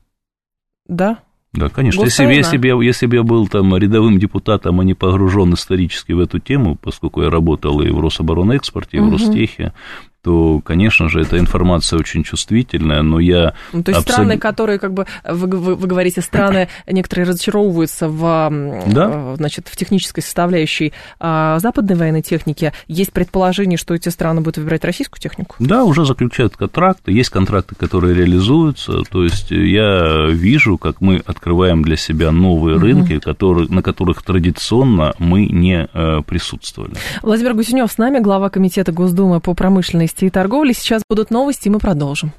[0.88, 1.19] Да?
[1.51, 2.03] Да, конечно.
[2.03, 6.12] Если, если, бы я, если бы я был там рядовым депутатом, а не погружен исторически
[6.12, 9.13] в эту тему, поскольку я работал и в Рособоронэкспорте, и в угу.
[9.13, 9.73] Ростехе,
[10.21, 13.53] то, конечно же, эта информация очень чувствительная, но я...
[13.71, 14.10] Ну, то есть абсолют...
[14.10, 19.36] страны, которые, как бы, вы, вы, вы говорите, страны, некоторые разочаровываются в, да?
[19.38, 22.73] значит, в технической составляющей а, западной военной техники.
[22.88, 25.55] Есть предположение, что эти страны будут выбирать российскую технику?
[25.60, 31.82] Да, уже заключают контракты, есть контракты, которые реализуются, то есть я вижу, как мы открываем
[31.82, 32.86] для себя новые угу.
[32.86, 36.93] рынки, которые, на которых традиционно мы не э, присутствовали.
[37.21, 40.73] Владимир Гусенев с нами, глава Комитета Госдумы по промышленности промышленности и торговли.
[40.73, 42.31] Сейчас будут новости, и мы продолжим.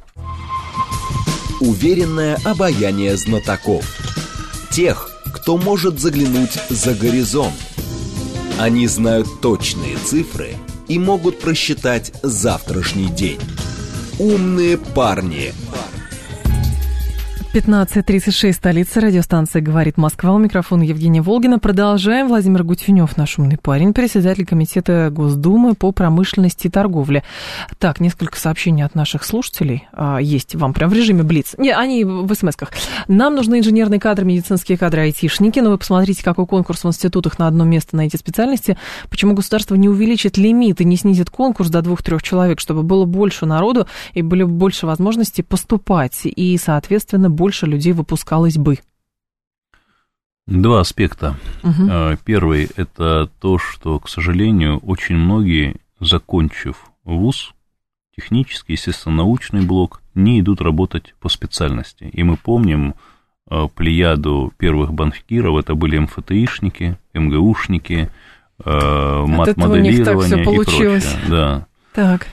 [1.60, 3.84] Уверенное обаяние знатоков.
[4.70, 7.54] Тех, кто может заглянуть за горизонт.
[8.58, 10.54] Они знают точные цифры
[10.88, 13.40] и могут просчитать завтрашний день.
[14.18, 15.52] Умные парни.
[17.52, 20.32] 15.36, столица, радиостанция «Говорит Москва».
[20.34, 21.58] У микрофона Евгения Волгина.
[21.58, 22.28] Продолжаем.
[22.28, 27.24] Владимир Гутюнев, наш умный парень, председатель Комитета Госдумы по промышленности и торговле.
[27.80, 31.56] Так, несколько сообщений от наших слушателей а, есть вам прям в режиме Блиц.
[31.58, 32.70] Не, они в смс-ках.
[33.08, 37.48] Нам нужны инженерные кадры, медицинские кадры, айтишники, но вы посмотрите, какой конкурс в институтах на
[37.48, 38.78] одно место на эти специальности.
[39.08, 43.44] Почему государство не увеличит лимит и не снизит конкурс до двух-трех человек, чтобы было больше
[43.44, 48.78] народу и были больше возможностей поступать и, соответственно, больше людей выпускалось бы?
[50.46, 51.36] Два аспекта.
[51.62, 52.18] Угу.
[52.24, 57.54] Первый– это то, что, к сожалению, очень многие, закончив вуз,
[58.14, 62.10] технический, естественно, научный блок, не идут работать по специальности.
[62.12, 62.94] И мы помним
[63.48, 68.10] а, плеяду первых банкиров, это были МФТИшники, МГУшники,
[68.62, 71.00] мат-моделирование и прочее.
[71.28, 71.66] Да.
[71.94, 72.26] Так.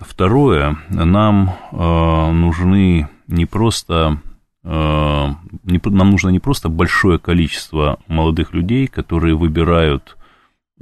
[0.00, 4.20] Второе, нам нужны не просто
[4.64, 10.16] э, нам нужно не просто большое количество молодых людей, которые выбирают,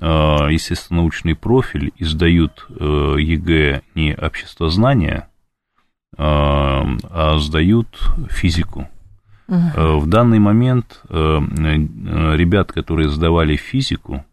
[0.01, 5.29] э, естественно, научный профиль и сдают э, ЕГЭ не обществознание,
[6.17, 7.89] а сдают
[8.31, 8.89] физику.
[9.47, 14.25] В данный момент ребят, которые сдавали физику,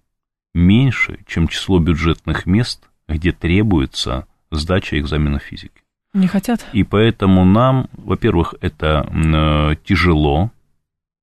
[0.55, 5.84] меньше, чем число бюджетных мест, где требуется сдача экзамена физики.
[6.15, 6.65] Не хотят.
[6.71, 10.49] И поэтому нам, во-первых, это э, тяжело,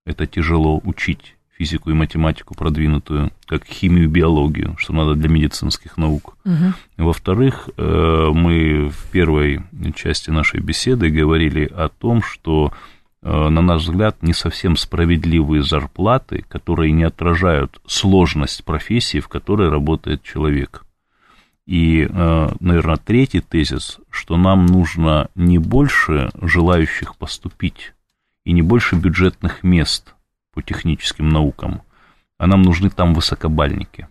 [0.04, 6.36] это тяжело учить физику и математику продвинутую, как химию, биологию, что надо для медицинских наук.
[6.44, 7.04] Угу.
[7.06, 9.62] Во-вторых, э, мы в первой
[9.94, 12.72] части нашей беседы говорили о том, что,
[13.22, 19.70] э, на наш взгляд, не совсем справедливые зарплаты, которые не отражают сложность профессии, в которой
[19.70, 20.84] работает человек.
[21.66, 27.92] И, э, наверное, третий тезис, что нам нужно не больше желающих поступить
[28.44, 30.14] и не больше бюджетных мест
[30.52, 31.82] по техническим наукам,
[32.38, 34.08] а нам нужны там высокобальники.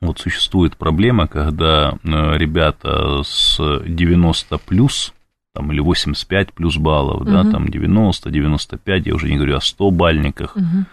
[0.00, 5.12] Вот существует проблема, когда э, ребята с 90 плюс,
[5.54, 7.30] там, или 85 плюс баллов, угу.
[7.30, 10.84] да, там 90, 95, я уже не говорю о 100 бальниках, угу.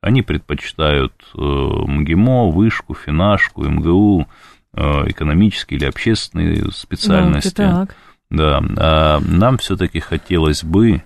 [0.00, 4.28] они предпочитают э, МГИМО, вышку, финашку, МГУ,
[4.74, 7.54] экономические или общественные специальности.
[7.56, 7.96] Да, так.
[8.30, 8.62] да.
[8.76, 11.02] А нам все-таки хотелось бы,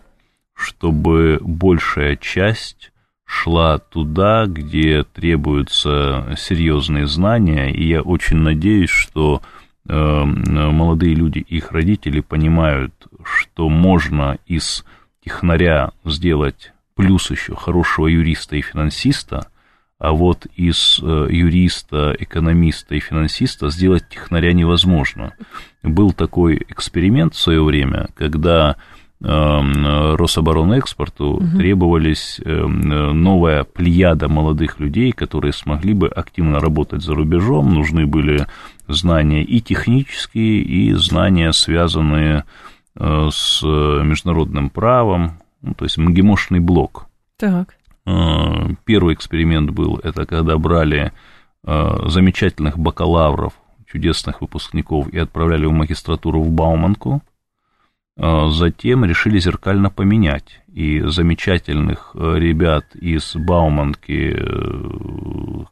[0.55, 2.93] чтобы большая часть
[3.25, 9.43] шла туда, где требуются серьезные знания, и я очень надеюсь, что
[9.89, 14.85] э, молодые люди и их родители понимают, что можно из
[15.25, 19.49] технаря сделать плюс еще хорошего юриста и финансиста,
[19.99, 25.33] а вот из э, юриста, экономиста и финансиста сделать технаря невозможно.
[25.83, 28.77] Был такой эксперимент в свое время, когда
[29.23, 31.47] эм, Рособоронэкспорту угу.
[31.57, 37.73] требовались эм, новая плеяда молодых людей, которые смогли бы активно работать за рубежом.
[37.73, 38.47] Нужны были
[38.89, 42.45] знания и технические, и знания, связанные
[42.97, 47.07] э, с международным правом, ну, то есть МГИМОшный блок.
[47.39, 47.77] Так.
[48.07, 51.13] Э, первый эксперимент был, это когда брали
[51.65, 53.55] э, замечательных бакалавров,
[53.91, 57.23] чудесных выпускников и отправляли в магистратуру в Бауманку.
[58.17, 60.61] Э, затем решили зеркально поменять.
[60.73, 64.37] И замечательных ребят из Бауманки,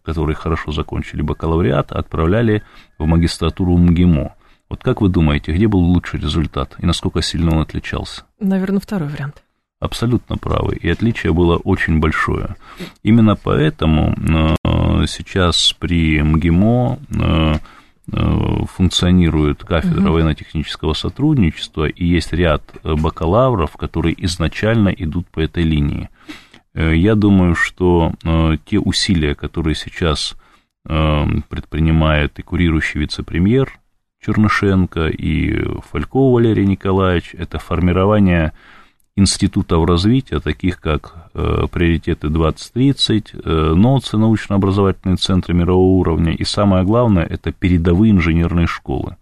[0.03, 2.63] которые хорошо закончили бакалавриат, отправляли
[2.99, 4.35] в магистратуру МГИМО.
[4.71, 8.23] Вот как вы думаете, где был лучший результат и насколько сильно он отличался?
[8.41, 9.44] Наверное, второй вариант
[9.85, 12.57] абсолютно правы, и отличие было очень большое.
[13.03, 14.15] Именно поэтому
[14.65, 17.55] э, сейчас при МГИМО э,
[18.13, 20.13] э, функционирует кафедра угу.
[20.13, 26.09] военно-технического сотрудничества, и есть ряд бакалавров, которые изначально идут по этой линии.
[26.75, 28.13] Я думаю, что
[28.65, 30.35] те усилия, которые сейчас
[30.83, 33.79] предпринимает и курирующий вице-премьер,
[34.25, 38.53] Чернышенко и Фалькова Валерий Николаевич, это формирование
[39.17, 46.85] институтов развития, таких как э, приоритеты 2030, э, НОЦы, научно-образовательные центры мирового уровня, и самое
[46.85, 49.17] главное, это передовые инженерные школы.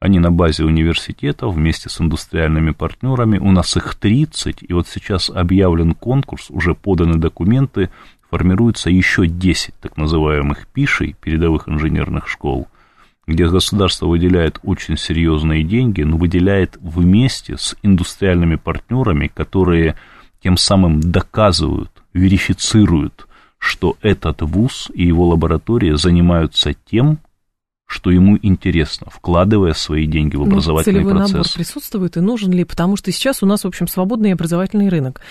[0.00, 3.38] Они на базе университетов вместе с индустриальными партнерами.
[3.38, 7.90] У нас их 30, и вот сейчас объявлен конкурс, уже поданы документы,
[8.30, 12.68] формируется еще 10 так называемых пишей, передовых инженерных школ,
[13.28, 19.96] где государство выделяет очень серьезные деньги, но выделяет вместе с индустриальными партнерами, которые
[20.42, 23.26] тем самым доказывают, верифицируют,
[23.58, 27.18] что этот вуз и его лаборатория занимаются тем,
[27.88, 31.32] что ему интересно, вкладывая свои деньги в ну, образовательный целевой процесс.
[31.32, 32.64] набор присутствует и нужен ли?
[32.64, 35.22] Потому что сейчас у нас, в общем, свободный образовательный рынок.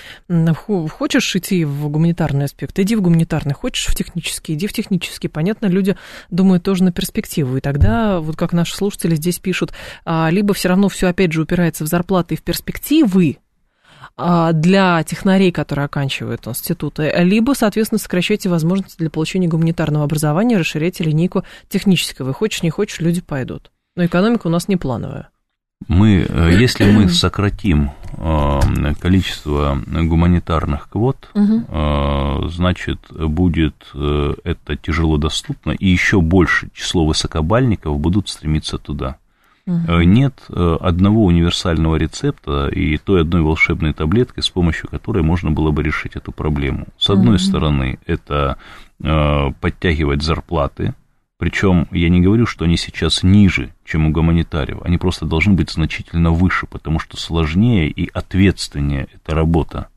[0.90, 3.54] Хочешь идти в гуманитарный аспект, иди в гуманитарный.
[3.54, 5.28] Хочешь в технический, иди в технический.
[5.28, 5.96] Понятно, люди
[6.32, 7.58] думают тоже на перспективу.
[7.58, 11.44] И тогда, вот как наши слушатели здесь пишут, а, либо все равно все опять же
[11.44, 13.38] упирается в зарплаты и в перспективы,
[14.16, 21.44] для технарей, которые оканчивают институты, либо, соответственно, сокращайте возможности для получения гуманитарного образования, расширяйте линейку
[21.70, 22.34] технического.
[22.34, 23.72] Хочешь, не хочешь, люди пойдут.
[23.96, 25.30] Но экономика у нас не плановая.
[25.88, 28.60] Мы, э, если мы сократим э,
[29.00, 32.50] количество гуманитарных квот, угу.
[32.50, 39.18] значит, будет это тяжело доступно, и еще больше число высокобальников будут стремиться туда.
[39.68, 40.02] Угу.
[40.04, 45.72] Нет э, одного универсального рецепта и той одной волшебной таблетки, с помощью которой можно было
[45.72, 46.88] бы решить эту проблему.
[46.98, 47.44] С одной угу.
[47.44, 48.58] стороны, это
[49.04, 50.94] э, подтягивать зарплаты,
[51.38, 55.70] причем я не говорю, что они сейчас ниже, чем у гуманитариев, они просто должны быть
[55.70, 59.90] значительно выше, потому что сложнее и ответственнее эта работа.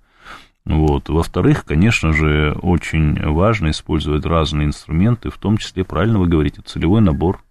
[0.66, 1.08] Вот.
[1.08, 7.00] Во-вторых, конечно же, очень важно использовать разные инструменты, в том числе, правильно вы говорите, целевой
[7.00, 7.42] набор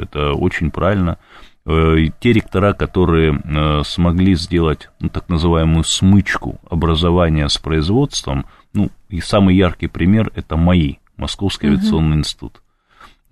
[0.00, 1.18] это очень правильно.
[1.66, 8.90] Э, те ректора, которые э, смогли сделать ну, так называемую смычку образования с производством, ну,
[9.08, 12.60] и самый яркий пример– это МАИ, Московский авиационный институт.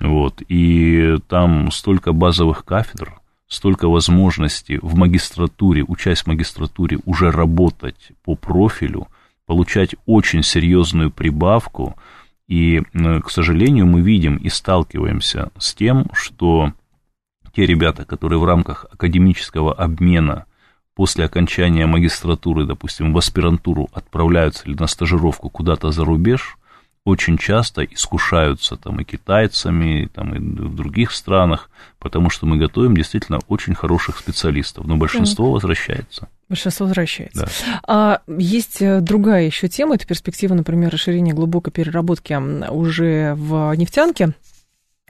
[0.01, 8.13] Вот, и там столько базовых кафедр, столько возможностей в магистратуре, учась в магистратуре, уже работать
[8.25, 9.09] по профилю,
[9.47, 11.97] получать очень серьезную прибавку–
[12.53, 16.75] и, к сожалению, мы видим и сталкиваемся с тем, что
[17.57, 20.45] те ребята, которые в рамках академического обмена
[20.95, 26.59] после окончания магистратуры, допустим, в аспирантуру отправляются или на стажировку куда-то за рубеж,
[27.07, 32.95] очень часто искушаются там и китайцами, там, и в других странах, потому что мы готовим
[32.95, 36.29] действительно очень хороших специалистов, но большинство возвращается.
[36.53, 37.47] Большинство возвращается.
[37.47, 37.81] Да.
[37.89, 42.35] А, есть э, другая еще тема, это перспектива, например, расширения глубокой переработки
[42.71, 44.35] уже в нефтянке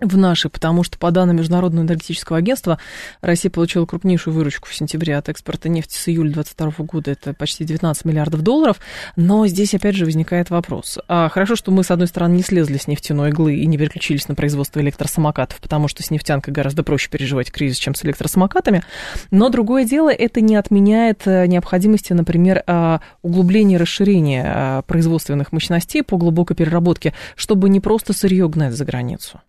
[0.00, 2.78] в наши, потому что по данным Международного энергетического агентства
[3.20, 7.64] Россия получила крупнейшую выручку в сентябре от экспорта нефти с июля 2022 года, это почти
[7.64, 8.81] 19 миллиардов долларов,
[9.16, 10.98] но здесь опять же возникает вопрос.
[11.09, 14.28] А, хорошо, что мы, с одной стороны, не слезли с нефтяной иглы и не переключились
[14.28, 18.83] на производство электросамокатов, потому что с нефтянкой гораздо проще переживать кризис, чем с электросамокатами,
[19.31, 25.52] но другое дело, это не отменяет э, необходимости, например, а, углубления и расширения а, производственных
[25.52, 29.40] мощностей по глубокой переработке, чтобы не просто сырье гнать за границу.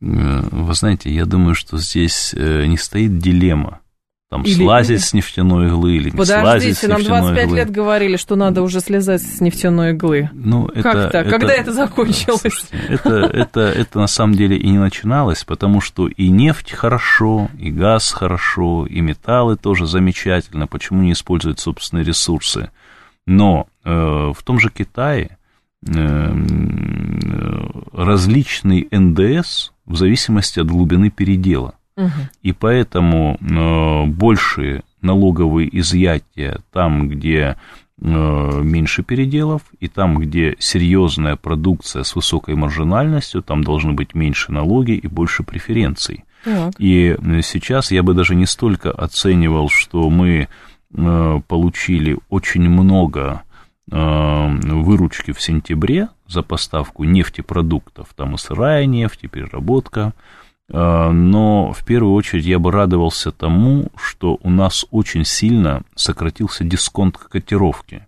[0.00, 3.80] Э, вы знаете, я думаю, что здесь э, не стоит дилемма.
[4.30, 4.52] Там или...
[4.52, 7.56] слазить с нефтяной иглы или не Подождите, слазить с нам 25 иглы.
[7.56, 10.28] лет говорили, что надо уже слезать с нефтяной иглы.
[10.34, 11.26] Ну, это, как так?
[11.26, 12.68] Это, Когда это закончилось?
[12.88, 17.70] Это, это, это на самом деле и не начиналось, потому что и нефть хорошо, и
[17.70, 20.66] газ хорошо, и металлы тоже замечательно.
[20.66, 22.70] Почему не использовать собственные ресурсы?
[23.26, 25.38] Но э, в том же Китае
[25.86, 26.32] э,
[27.92, 31.74] различный НДС в зависимости от глубины передела.
[31.96, 32.10] Угу.
[32.42, 37.56] И поэтому э, большие налоговые изъятия там, где
[38.00, 44.52] э, меньше переделов, и там, где серьезная продукция с высокой маржинальностью, там должны быть меньше
[44.52, 46.24] налоги и больше преференций.
[46.44, 46.74] Так.
[46.78, 50.46] И сейчас я бы даже не столько оценивал, что мы
[50.94, 53.42] э, получили очень много
[53.90, 60.12] Э, выручки в сентябре за поставку нефтепродуктов, там и сырая нефть, и переработка,
[60.68, 66.64] э, но в первую очередь я бы радовался тому, что у нас очень сильно сократился
[66.64, 68.06] дисконт котировки.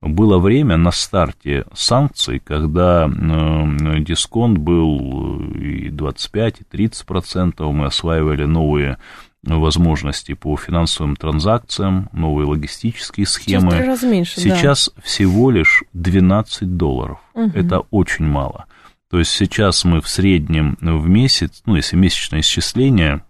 [0.00, 7.86] Было время на старте санкций, когда э, дисконт был и 25, и 30 процентов, мы
[7.86, 8.98] осваивали новые
[9.46, 13.70] возможности по финансовым транзакциям, новые логистические схемы.
[13.70, 15.02] Сейчас, меньше, Сейчас да.
[15.02, 17.18] всего лишь 12 долларов.
[17.34, 17.52] Угу.
[17.54, 18.66] Это очень мало.
[19.10, 23.22] То есть сейчас мы в среднем в месяц, ну, если месячное исчисление,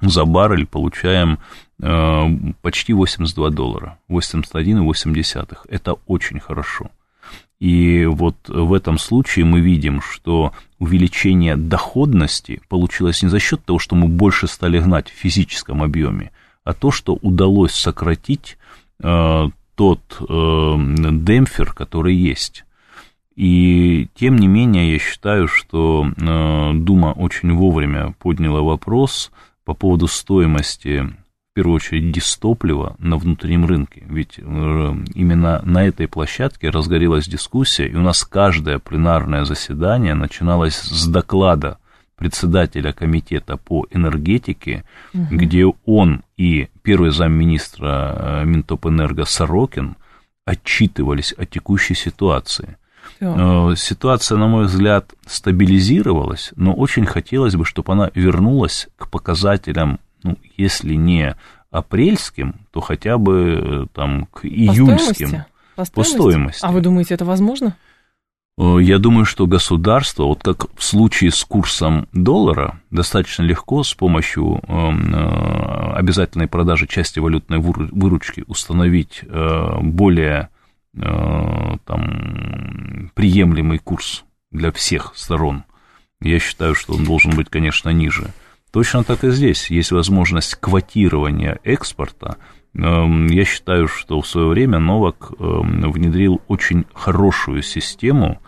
[0.00, 1.38] за баррель получаем
[1.82, 2.22] э,
[2.62, 5.56] почти 82 доллара, 81,8.
[5.68, 6.90] Это очень хорошо.
[7.60, 13.78] И вот в этом случае мы видим, что увеличение доходности получилось не за счет того,
[13.78, 16.30] что мы больше стали гнать в физическом объеме,
[16.62, 18.58] а то, что удалось сократить
[19.02, 20.24] э, тот э,
[20.76, 22.64] демпфер, который есть.
[23.34, 29.32] И тем не менее я считаю, что э, Дума очень вовремя подняла вопрос
[29.64, 31.08] по поводу стоимости
[31.58, 34.04] первую очередь дистоплива на внутреннем рынке.
[34.08, 40.76] Ведь э, именно на этой площадке разгорелась дискуссия, и у нас каждое пленарное заседание начиналось
[40.76, 41.78] с доклада
[42.14, 45.26] председателя комитета по энергетике, угу.
[45.32, 49.96] где он и первый замминистра э, Минтопэнерго Сорокин
[50.44, 52.76] отчитывались о текущей ситуации.
[53.16, 53.72] Все.
[53.72, 59.98] Э, ситуация, на мой взгляд, стабилизировалась, но очень хотелось бы, чтобы она вернулась к показателям
[60.28, 61.36] ну, если не
[61.70, 65.44] апрельским, то хотя бы э, там к июльским.
[65.76, 65.94] По стоимости?
[65.94, 66.64] По стоимости.
[66.64, 67.76] А вы думаете, это возможно?
[68.56, 73.94] Э, я думаю, что государство, вот как в случае с курсом доллара, достаточно легко с
[73.94, 79.24] помощью эм, э, обязательной продажи части валютной выручки установить
[79.80, 80.48] более
[80.94, 85.64] там, приемлемый курс для всех сторон.
[86.20, 88.32] Я считаю, что он должен быть, конечно, ниже.
[88.72, 92.36] Точно так и здесь есть возможность квотирования экспорта.
[92.74, 98.40] Эм, я считаю, что в свое время Новак эм, внедрил очень хорошую систему,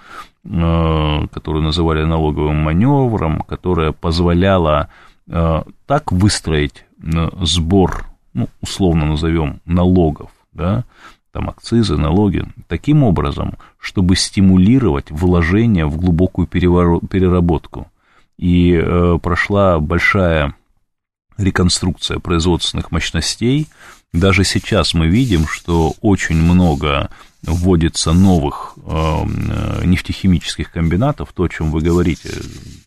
[0.44, 4.90] э, которую называли налоговым маневром, которая позволяла
[5.26, 8.04] э, так выстроить э, сбор,
[8.34, 10.84] ну, условно назовем, налогов, да,
[11.32, 17.89] там акцизы, налоги, таким образом, чтобы стимулировать вложение в глубокую переработку
[18.40, 20.54] и э, прошла большая
[21.36, 23.68] реконструкция производственных мощностей.
[24.14, 27.10] Даже сейчас мы видим, что очень много
[27.42, 32.30] вводится новых э, нефтехимических комбинатов, то, о чем вы говорите,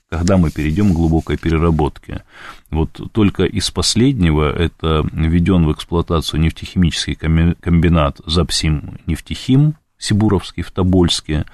[0.09, 2.23] когда мы перейдем к глубокой переработке.
[2.71, 11.45] Вот только из последнего это введен в эксплуатацию нефтехимический комбинат Запсим нефтехим Сибуровский в Тобольске,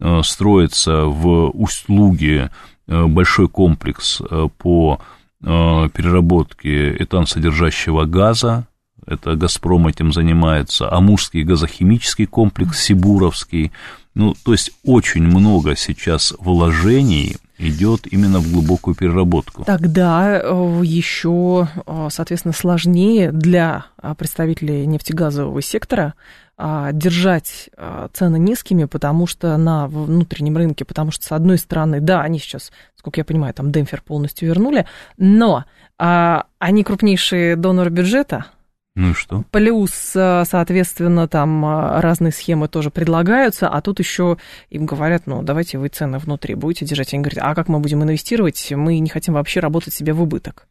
[0.00, 5.00] э, строится в услуги Э, большой комплекс э, по
[5.42, 5.46] э,
[5.92, 8.66] переработке этан-содержащего газа,
[9.06, 13.72] это «Газпром» этим занимается, Амурский газохимический комплекс, Сибуровский,
[14.14, 19.64] ну, то есть очень много сейчас вложений идет именно в глубокую переработку.
[19.64, 20.36] Тогда
[20.82, 21.68] еще,
[22.10, 23.86] соответственно, сложнее для
[24.18, 26.14] представителей нефтегазового сектора
[26.56, 27.70] держать
[28.12, 32.70] цены низкими, потому что на внутреннем рынке, потому что, с одной стороны, да, они сейчас,
[32.96, 34.86] сколько я понимаю, там демпфер полностью вернули,
[35.16, 35.64] но
[35.96, 38.46] они крупнейшие доноры бюджета,
[38.94, 39.44] ну и что?
[39.50, 41.64] Плюс, соответственно, там
[42.00, 44.38] разные схемы тоже предлагаются, а тут еще
[44.70, 47.12] им говорят, ну, давайте вы цены внутри будете держать.
[47.12, 48.72] Они говорят, а как мы будем инвестировать?
[48.72, 50.68] Мы не хотим вообще работать себе в убыток.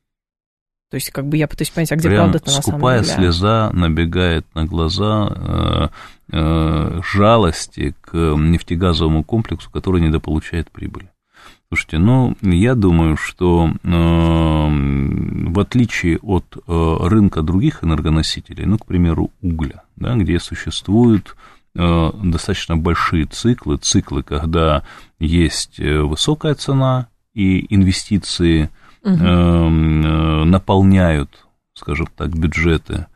[0.93, 3.03] То есть, как бы я пытаюсь понять, а где Прям правда-то на самом деле?
[3.03, 5.87] слеза набегает на глаза э,
[6.31, 11.07] э, жалости к нефтегазовому комплексу, который недополучает прибыль.
[11.73, 18.85] Слушайте, ну, я думаю, что э, в отличие от э, рынка других энергоносителей, ну, к
[18.85, 21.35] примеру, угля, да, где существуют
[21.75, 24.83] э, достаточно большие циклы, циклы, когда
[25.17, 28.69] есть э, высокая цена и инвестиции–
[29.03, 29.15] угу.
[30.45, 33.07] наполняют, скажем так, бюджеты.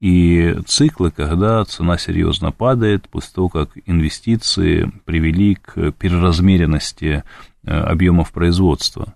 [0.00, 8.32] И циклы, когда цена серьезно падает после того, как инвестиции привели к переразмеренности э, объемов
[8.32, 9.14] производства.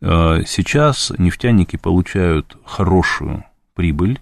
[0.00, 4.20] Э, сейчас нефтяники получают хорошую прибыль,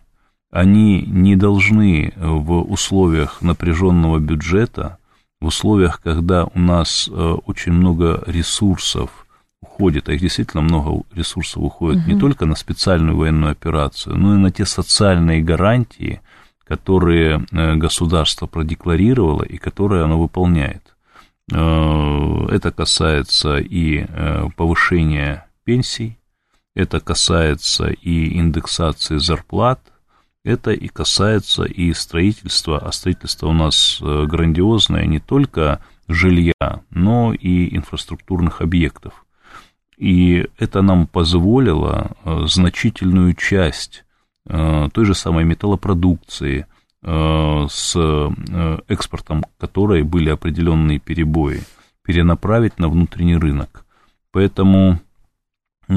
[0.51, 4.99] они не должны в условиях напряженного бюджета,
[5.41, 9.23] в условиях, когда у нас очень много ресурсов
[9.63, 12.13] уходит, а их действительно много ресурсов уходит угу.
[12.13, 16.21] не только на специальную военную операцию, но и на те социальные гарантии,
[16.65, 20.92] которые э, государство продекларировало и которые оно выполняет.
[21.53, 26.19] Э, это касается и э, повышения пенсий,
[26.75, 29.81] это касается и индексации зарплат,
[30.45, 37.77] это и касается и строительства, а строительство у нас грандиозное не только жилья, но и
[37.77, 39.25] инфраструктурных объектов.
[39.97, 44.05] И это нам позволило э, значительную часть
[44.49, 46.72] э, той же самой металлопродукции, э,
[47.05, 47.97] с
[48.87, 51.63] экспортом которой были определенные перебои,
[52.05, 53.85] перенаправить на внутренний рынок.
[54.33, 54.99] Поэтому
[55.89, 55.93] э,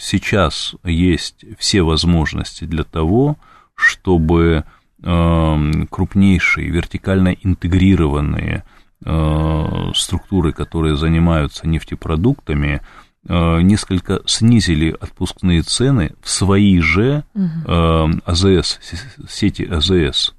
[0.00, 3.36] сейчас есть все возможности для того,
[3.74, 4.64] чтобы
[5.02, 8.64] э, крупнейшие вертикально интегрированные
[9.04, 12.80] э, структуры, которые занимаются нефтепродуктами,
[13.24, 18.20] несколько снизили отпускные цены в свои же угу.
[18.24, 18.78] АЗС,
[19.28, 20.34] сети АЗС.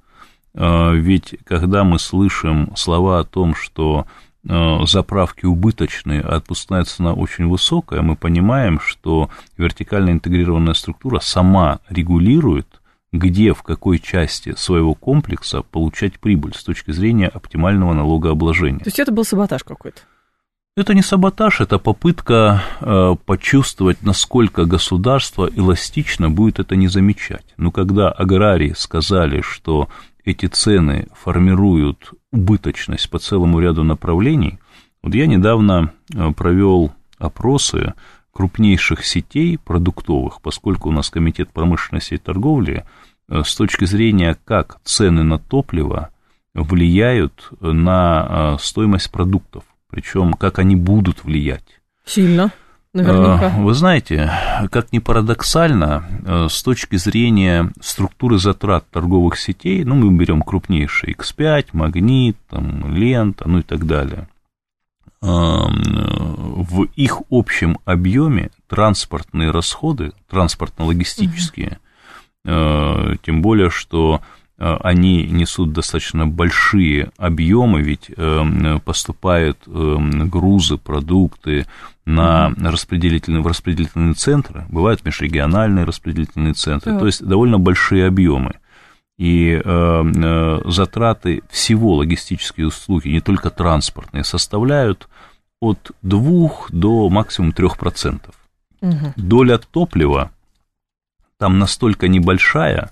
[0.54, 4.06] Ведь когда мы слышим слова о том, что
[4.48, 9.28] Э, заправки убыточные, а отпускная цена очень высокая, мы понимаем, что
[9.58, 12.80] вертикально интегрированная структура сама регулирует,
[13.12, 18.78] где, в какой части своего комплекса получать прибыль с точки зрения оптимального налогообложения.
[18.78, 20.00] То есть это был саботаж какой-то?
[20.76, 27.44] Это не саботаж, это попытка э, почувствовать, насколько государство эластично будет это не замечать.
[27.56, 29.88] Но когда аграрии сказали, что
[30.24, 34.58] эти цены формируют убыточность по целому ряду направлений.
[35.02, 37.94] Вот я недавно э, провел опросы
[38.32, 42.84] крупнейших сетей продуктовых, поскольку у нас комитет промышленности и торговли,
[43.28, 46.10] э, с точки зрения, как цены на топливо
[46.54, 51.80] влияют на э, стоимость продуктов, причем как они будут влиять.
[52.04, 52.52] Сильно.
[52.92, 53.50] Наверняка.
[53.56, 54.32] Вы знаете,
[54.72, 61.14] как ни парадоксально, э, с точки зрения структуры затрат торговых сетей, ну, мы берем крупнейшие
[61.14, 64.28] X5, Магнит, там, Лента, ну и так далее,
[65.20, 71.78] в их общем объеме транспортные расходы, транспортно-логистические,
[72.44, 73.16] угу.
[73.22, 74.39] тем более, что Э,
[74.80, 79.96] они несут достаточно большие объемы, ведь э, поступают э,
[80.26, 81.66] грузы, продукты
[82.04, 88.54] на распределительные, в распределительные центры, бывают межрегиональные распределительные центры, то есть довольно большие объемы.
[89.16, 89.60] И
[90.64, 95.08] затраты всего логистические услуги, не только транспортные, составляют
[95.60, 98.20] от 2 до максимум 3%.
[98.80, 99.12] Угу.
[99.16, 100.30] Доля топлива
[101.40, 102.90] там настолько небольшая,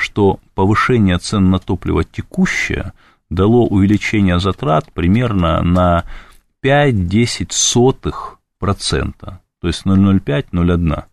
[0.00, 2.92] что повышение цен на топливо текущее
[3.28, 6.04] дало увеличение затрат примерно на
[6.64, 11.04] 5-10 сотых процента, то есть 0,05-0,1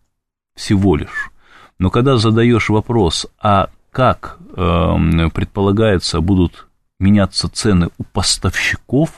[0.54, 1.30] всего лишь.
[1.78, 6.66] Но когда задаешь вопрос, а как э, предполагается будут
[6.98, 9.10] меняться цены у поставщиков,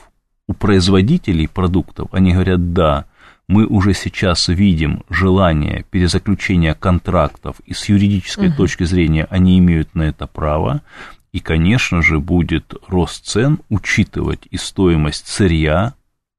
[0.47, 3.05] у производителей продуктов, они говорят, да,
[3.47, 8.57] мы уже сейчас видим желание перезаключения контрактов, и с юридической угу.
[8.57, 10.81] точки зрения они имеют на это право,
[11.31, 15.93] и, конечно же, будет рост цен учитывать и стоимость сырья,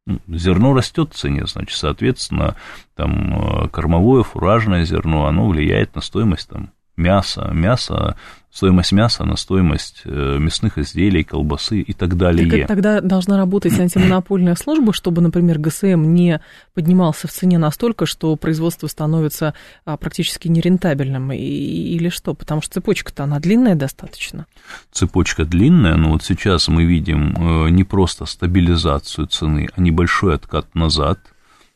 [0.07, 2.57] ну, зерно растет в цене, значит, соответственно,
[2.97, 8.17] там э, кормовое, фуражное зерно, оно влияет на стоимость там мяса, мясо
[8.53, 12.51] стоимость мяса на стоимость э, мясных изделий, колбасы и так далее.
[12.51, 16.41] Так тогда должна работать антимонопольная служба, чтобы, например, ГСМ не
[16.75, 19.55] поднимался в цене настолько, что производство становится
[19.87, 22.35] а, практически нерентабельным, или что?
[22.35, 24.47] Потому что цепочка-то, она длинная достаточно.
[24.91, 27.35] Цепочка длинная, но вот сейчас мы видим
[27.67, 31.19] э, не просто стабилизацию цены, а небольшой откат назад.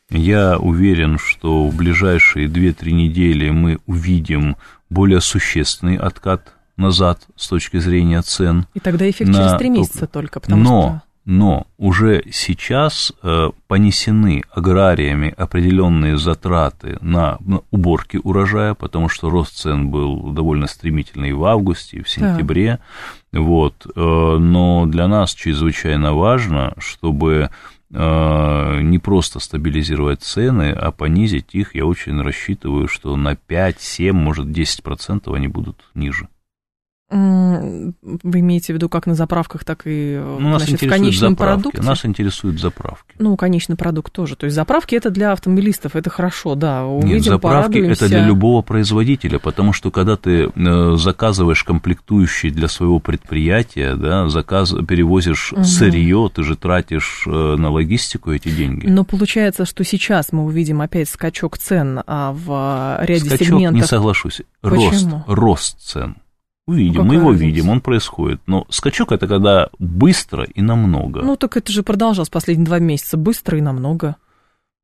[0.09, 4.55] Я уверен, что в ближайшие 2-3 недели мы увидим
[4.89, 8.67] более существенный откат назад с точки зрения цен.
[8.73, 9.37] И тогда эффект на...
[9.37, 11.01] через три месяца только, потому но, что...
[11.25, 19.57] Но уже сейчас э, понесены аграриями определенные затраты на, на уборки урожая, потому что рост
[19.57, 22.79] цен был довольно стремительный в августе, и в сентябре.
[23.33, 23.41] Да.
[23.41, 27.49] Вот, э, но для нас чрезвычайно важно, чтобы
[27.89, 34.47] не просто стабилизировать цены, а понизить их, я очень рассчитываю, что на 5, 7, может
[34.47, 36.27] 10% они будут ниже.
[37.09, 41.61] Вы имеете в виду как на заправках, так и ну, значит, в конечном заправки.
[41.61, 41.81] продукте?
[41.81, 43.15] Нас интересуют заправки.
[43.17, 44.35] Ну, конечный продукт тоже.
[44.35, 46.85] То есть заправки это для автомобилистов, это хорошо, да.
[46.85, 52.67] Увидим, Нет, заправки это для любого производителя, потому что когда ты э, заказываешь комплектующие для
[52.67, 55.63] своего предприятия, да, заказ, перевозишь угу.
[55.63, 58.87] сырье, ты же тратишь э, на логистику эти деньги.
[58.87, 63.81] Но получается, что сейчас мы увидим опять скачок цен а, в ряде скачок, сегментов.
[63.81, 64.41] не соглашусь.
[64.61, 66.17] Рост, рост цен.
[66.67, 67.45] Увидим, мы его разница?
[67.45, 68.41] видим, он происходит.
[68.45, 71.21] Но скачок это когда быстро и намного.
[71.21, 74.17] Ну, так это же продолжалось последние два месяца, быстро и намного.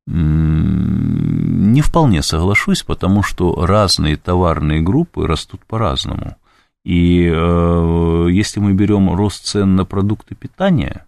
[0.06, 6.38] Не вполне соглашусь, потому что разные товарные группы растут по-разному.
[6.86, 11.06] И э, если мы берем рост цен на продукты питания,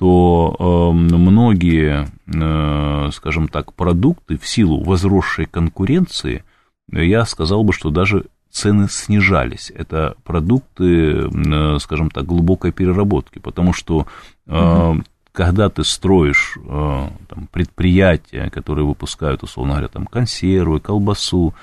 [0.00, 6.44] то э, многие, э, скажем так, продукты в силу возросшей конкуренции,
[6.90, 9.72] я сказал бы, что даже цены снижались.
[9.74, 14.06] Это продукты, э, скажем так, глубокой переработки, потому что
[14.46, 15.02] угу.
[15.32, 21.54] когда ты строишь э, там, предприятия, которые выпускают, условно говоря, там, консервы, колбасу,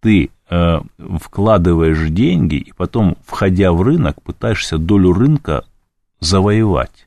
[0.00, 0.30] ты
[1.20, 5.64] вкладываешь деньги и потом, входя в рынок, пытаешься долю рынка
[6.18, 7.06] завоевать.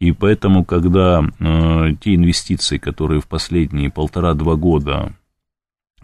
[0.00, 5.14] И поэтому, когда э, те инвестиции, которые в последние полтора-два года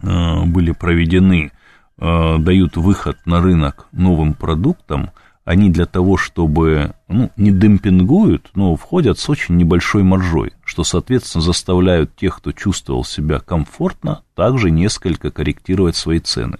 [0.01, 1.51] э, были проведены,
[1.97, 5.11] э, дают выход на рынок новым продуктам,
[5.43, 11.43] они для того, чтобы, ну, не демпингуют, но входят с очень небольшой маржой, что, соответственно,
[11.43, 16.59] заставляют тех, кто чувствовал себя комфортно, также несколько корректировать свои цены.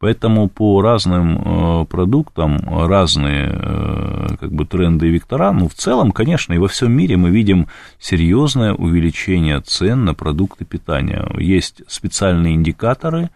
[0.00, 5.52] Поэтому по разным э, продуктам разные э, как бы тренды и вектора.
[5.52, 7.68] Ну, в целом, конечно, и во всем мире мы видим
[7.98, 11.28] серьезное увеличение цен на продукты питания.
[11.36, 13.28] Есть специальные индикаторы,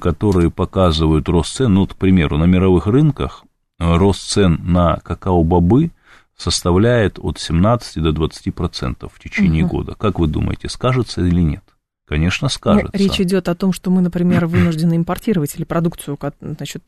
[0.00, 1.74] которые показывают рост цен.
[1.74, 3.44] Ну, к примеру, на мировых рынках
[3.78, 5.90] рост цен на какао-бобы
[6.36, 9.78] составляет от 17 до 20% в течение угу.
[9.78, 9.94] года.
[9.94, 11.64] Как вы думаете, скажется или нет?
[12.08, 12.90] Конечно, ну, скажется.
[12.92, 16.82] Ну, речь идет о том, что мы, например, вынуждены импортировать или продукцию, значит,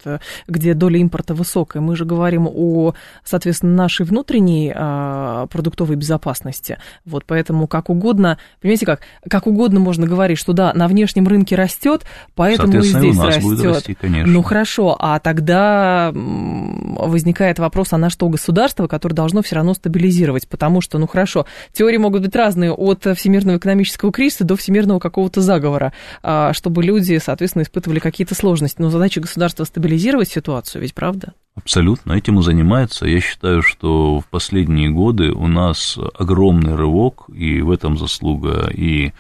[0.49, 1.83] где доля импорта высокая.
[1.83, 2.95] Мы же говорим о,
[3.25, 6.79] соответственно, нашей внутренней а, продуктовой безопасности.
[7.05, 11.55] Вот поэтому как угодно, понимаете как, как угодно можно говорить, что да, на внешнем рынке
[11.55, 12.05] растет,
[12.35, 13.43] поэтому и здесь у нас растет.
[13.43, 14.33] Будет расти, конечно.
[14.33, 20.49] Ну хорошо, а тогда возникает вопрос, а на что государство, которое должно все равно стабилизировать,
[20.49, 25.41] потому что, ну хорошо, теории могут быть разные от всемирного экономического кризиса до всемирного какого-то
[25.41, 25.93] заговора,
[26.23, 28.81] а, чтобы люди, соответственно, испытывали какие-то сложности.
[28.81, 31.35] Но задача государства стабилизировать ситуацию, ведь правда?
[31.55, 33.07] Абсолютно, этим и занимается.
[33.07, 39.13] Я считаю, что в последние годы у нас огромный рывок, и в этом заслуга и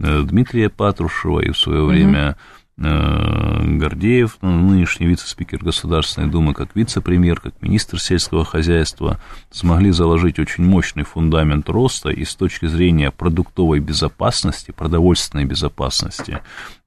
[0.00, 6.76] э, Дмитрия Патрушева, и в свое время Э, Гордеев, ну, нынешний вице-спикер Государственной Думы, как
[6.76, 9.20] вице-премьер, как министр сельского хозяйства,
[9.50, 16.38] смогли заложить очень мощный фундамент роста и с точки зрения продуктовой безопасности, продовольственной безопасности,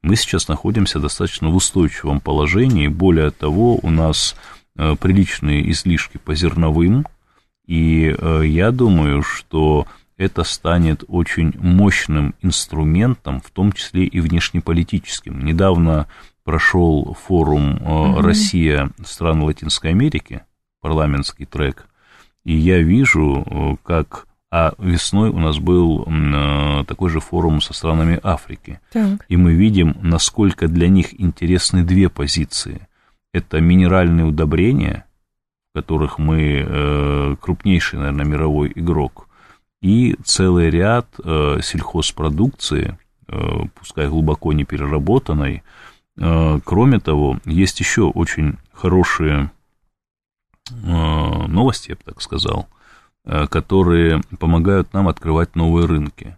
[0.02, 2.88] мы сейчас находимся достаточно в устойчивом положении.
[2.88, 4.36] Более того, у нас
[4.78, 7.06] э, приличные излишки по зерновым,
[7.68, 9.88] и э, я думаю, что
[10.22, 15.44] это станет очень мощным инструментом, в том числе и внешнеполитическим.
[15.44, 16.08] Недавно
[16.44, 18.22] прошел форум угу.
[18.22, 18.92] «Россия.
[19.04, 20.44] Страны Латинской Америки»,
[20.80, 21.88] парламентский трек,
[22.44, 24.28] и я вижу, э, как...
[24.54, 28.82] А весной у нас был э, такой же форум со странами Африки.
[28.92, 29.26] Так.
[29.30, 32.86] И мы видим, насколько для них интересны две позиции.
[33.34, 35.06] Это минеральные удобрения,
[35.70, 39.30] в которых мы крупнейший, наверное, мировой игрок–
[39.82, 45.64] и целый ряд э, сельхозпродукции, э, пускай глубоко не переработанной.
[46.18, 49.52] Э, кроме того, есть еще очень хорошие
[50.70, 52.68] э, новости, я бы так сказал,
[53.26, 56.38] э, которые помогают нам открывать новые рынки.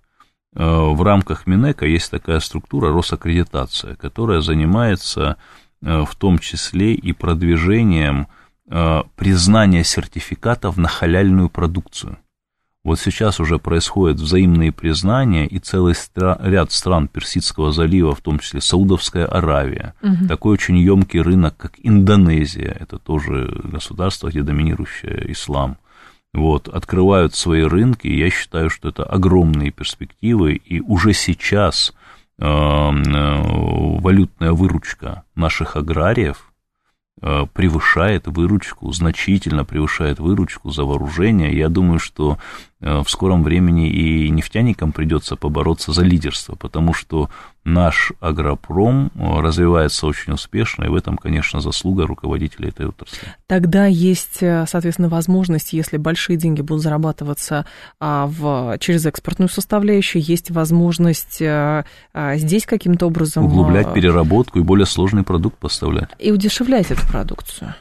[0.55, 5.35] Э, в рамках Минека есть такая структура Росаккредитация, которая занимается
[5.81, 8.27] э, в том числе и продвижением
[8.69, 12.17] э, признания сертификатов на халяльную продукцию.
[12.83, 18.39] Вот сейчас уже происходят взаимные признания, и целый стра- ряд стран Персидского залива, в том
[18.39, 20.27] числе Саудовская Аравия, угу.
[20.27, 25.77] такой очень емкий рынок, как Индонезия, это тоже государство, где доминирующий ислам,
[26.33, 31.93] вот, открывают свои рынки, и я считаю, что это огромные перспективы, и уже сейчас
[32.37, 33.41] э, э,
[34.01, 36.49] валютная выручка наших аграриев–
[37.25, 41.57] Э, превышает выручку, значительно превышает выручку за вооружение.
[41.57, 42.37] Я думаю, что
[42.83, 47.29] в скором времени и нефтяникам придется побороться за лидерство, потому что
[47.63, 53.19] наш агропром э, развивается очень успешно, и в этом, конечно, заслуга руководителей этой отрасли.
[53.47, 57.65] Тогда есть, соответственно, возможность, если большие деньги будут зарабатываться
[57.99, 61.85] а, в, через экспортную составляющую, есть возможность а,
[62.35, 63.45] здесь каким-то образом...
[63.45, 66.09] Углублять переработку и более сложный продукт поставлять.
[66.19, 67.75] И удешевлять эту продукцию?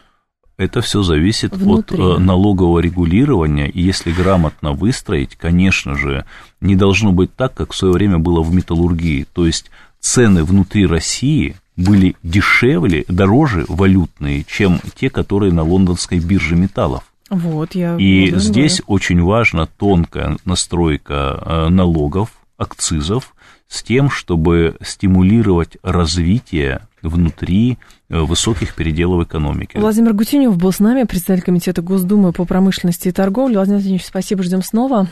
[0.62, 2.00] Это все зависит Внутри.
[2.00, 6.24] от э, налогового регулирования, и если грамотно выстроить, конечно же,
[6.60, 9.26] не должно быть так, как в свое время было в металлургии.
[9.32, 16.54] То есть цены внутри России были дешевле, дороже валютные, чем те, которые на лондонской бирже
[16.54, 17.02] металлов.
[17.28, 23.34] Вот, я и здесь очень важна тонкая настройка э, налогов, акцизов,
[23.66, 27.78] с тем, чтобы стимулировать развитие внутри
[28.08, 29.76] э, высоких переделов экономики.
[29.76, 33.56] Владимир Гутинев был с нами, председатель комитета Госдумы по промышленности и торговле.
[33.56, 35.08] Владимир Владимирович, спасибо, ждем снова.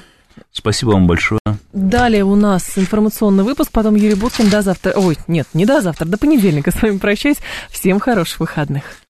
[0.53, 1.41] Спасибо вам большое.
[1.73, 4.49] Далее у нас информационный выпуск, потом Юрий Буткин.
[4.49, 4.93] До завтра.
[4.97, 6.71] Ой, нет, не до завтра, до понедельника.
[6.71, 7.39] С вами прощаюсь.
[7.69, 8.85] Всем хороших выходных.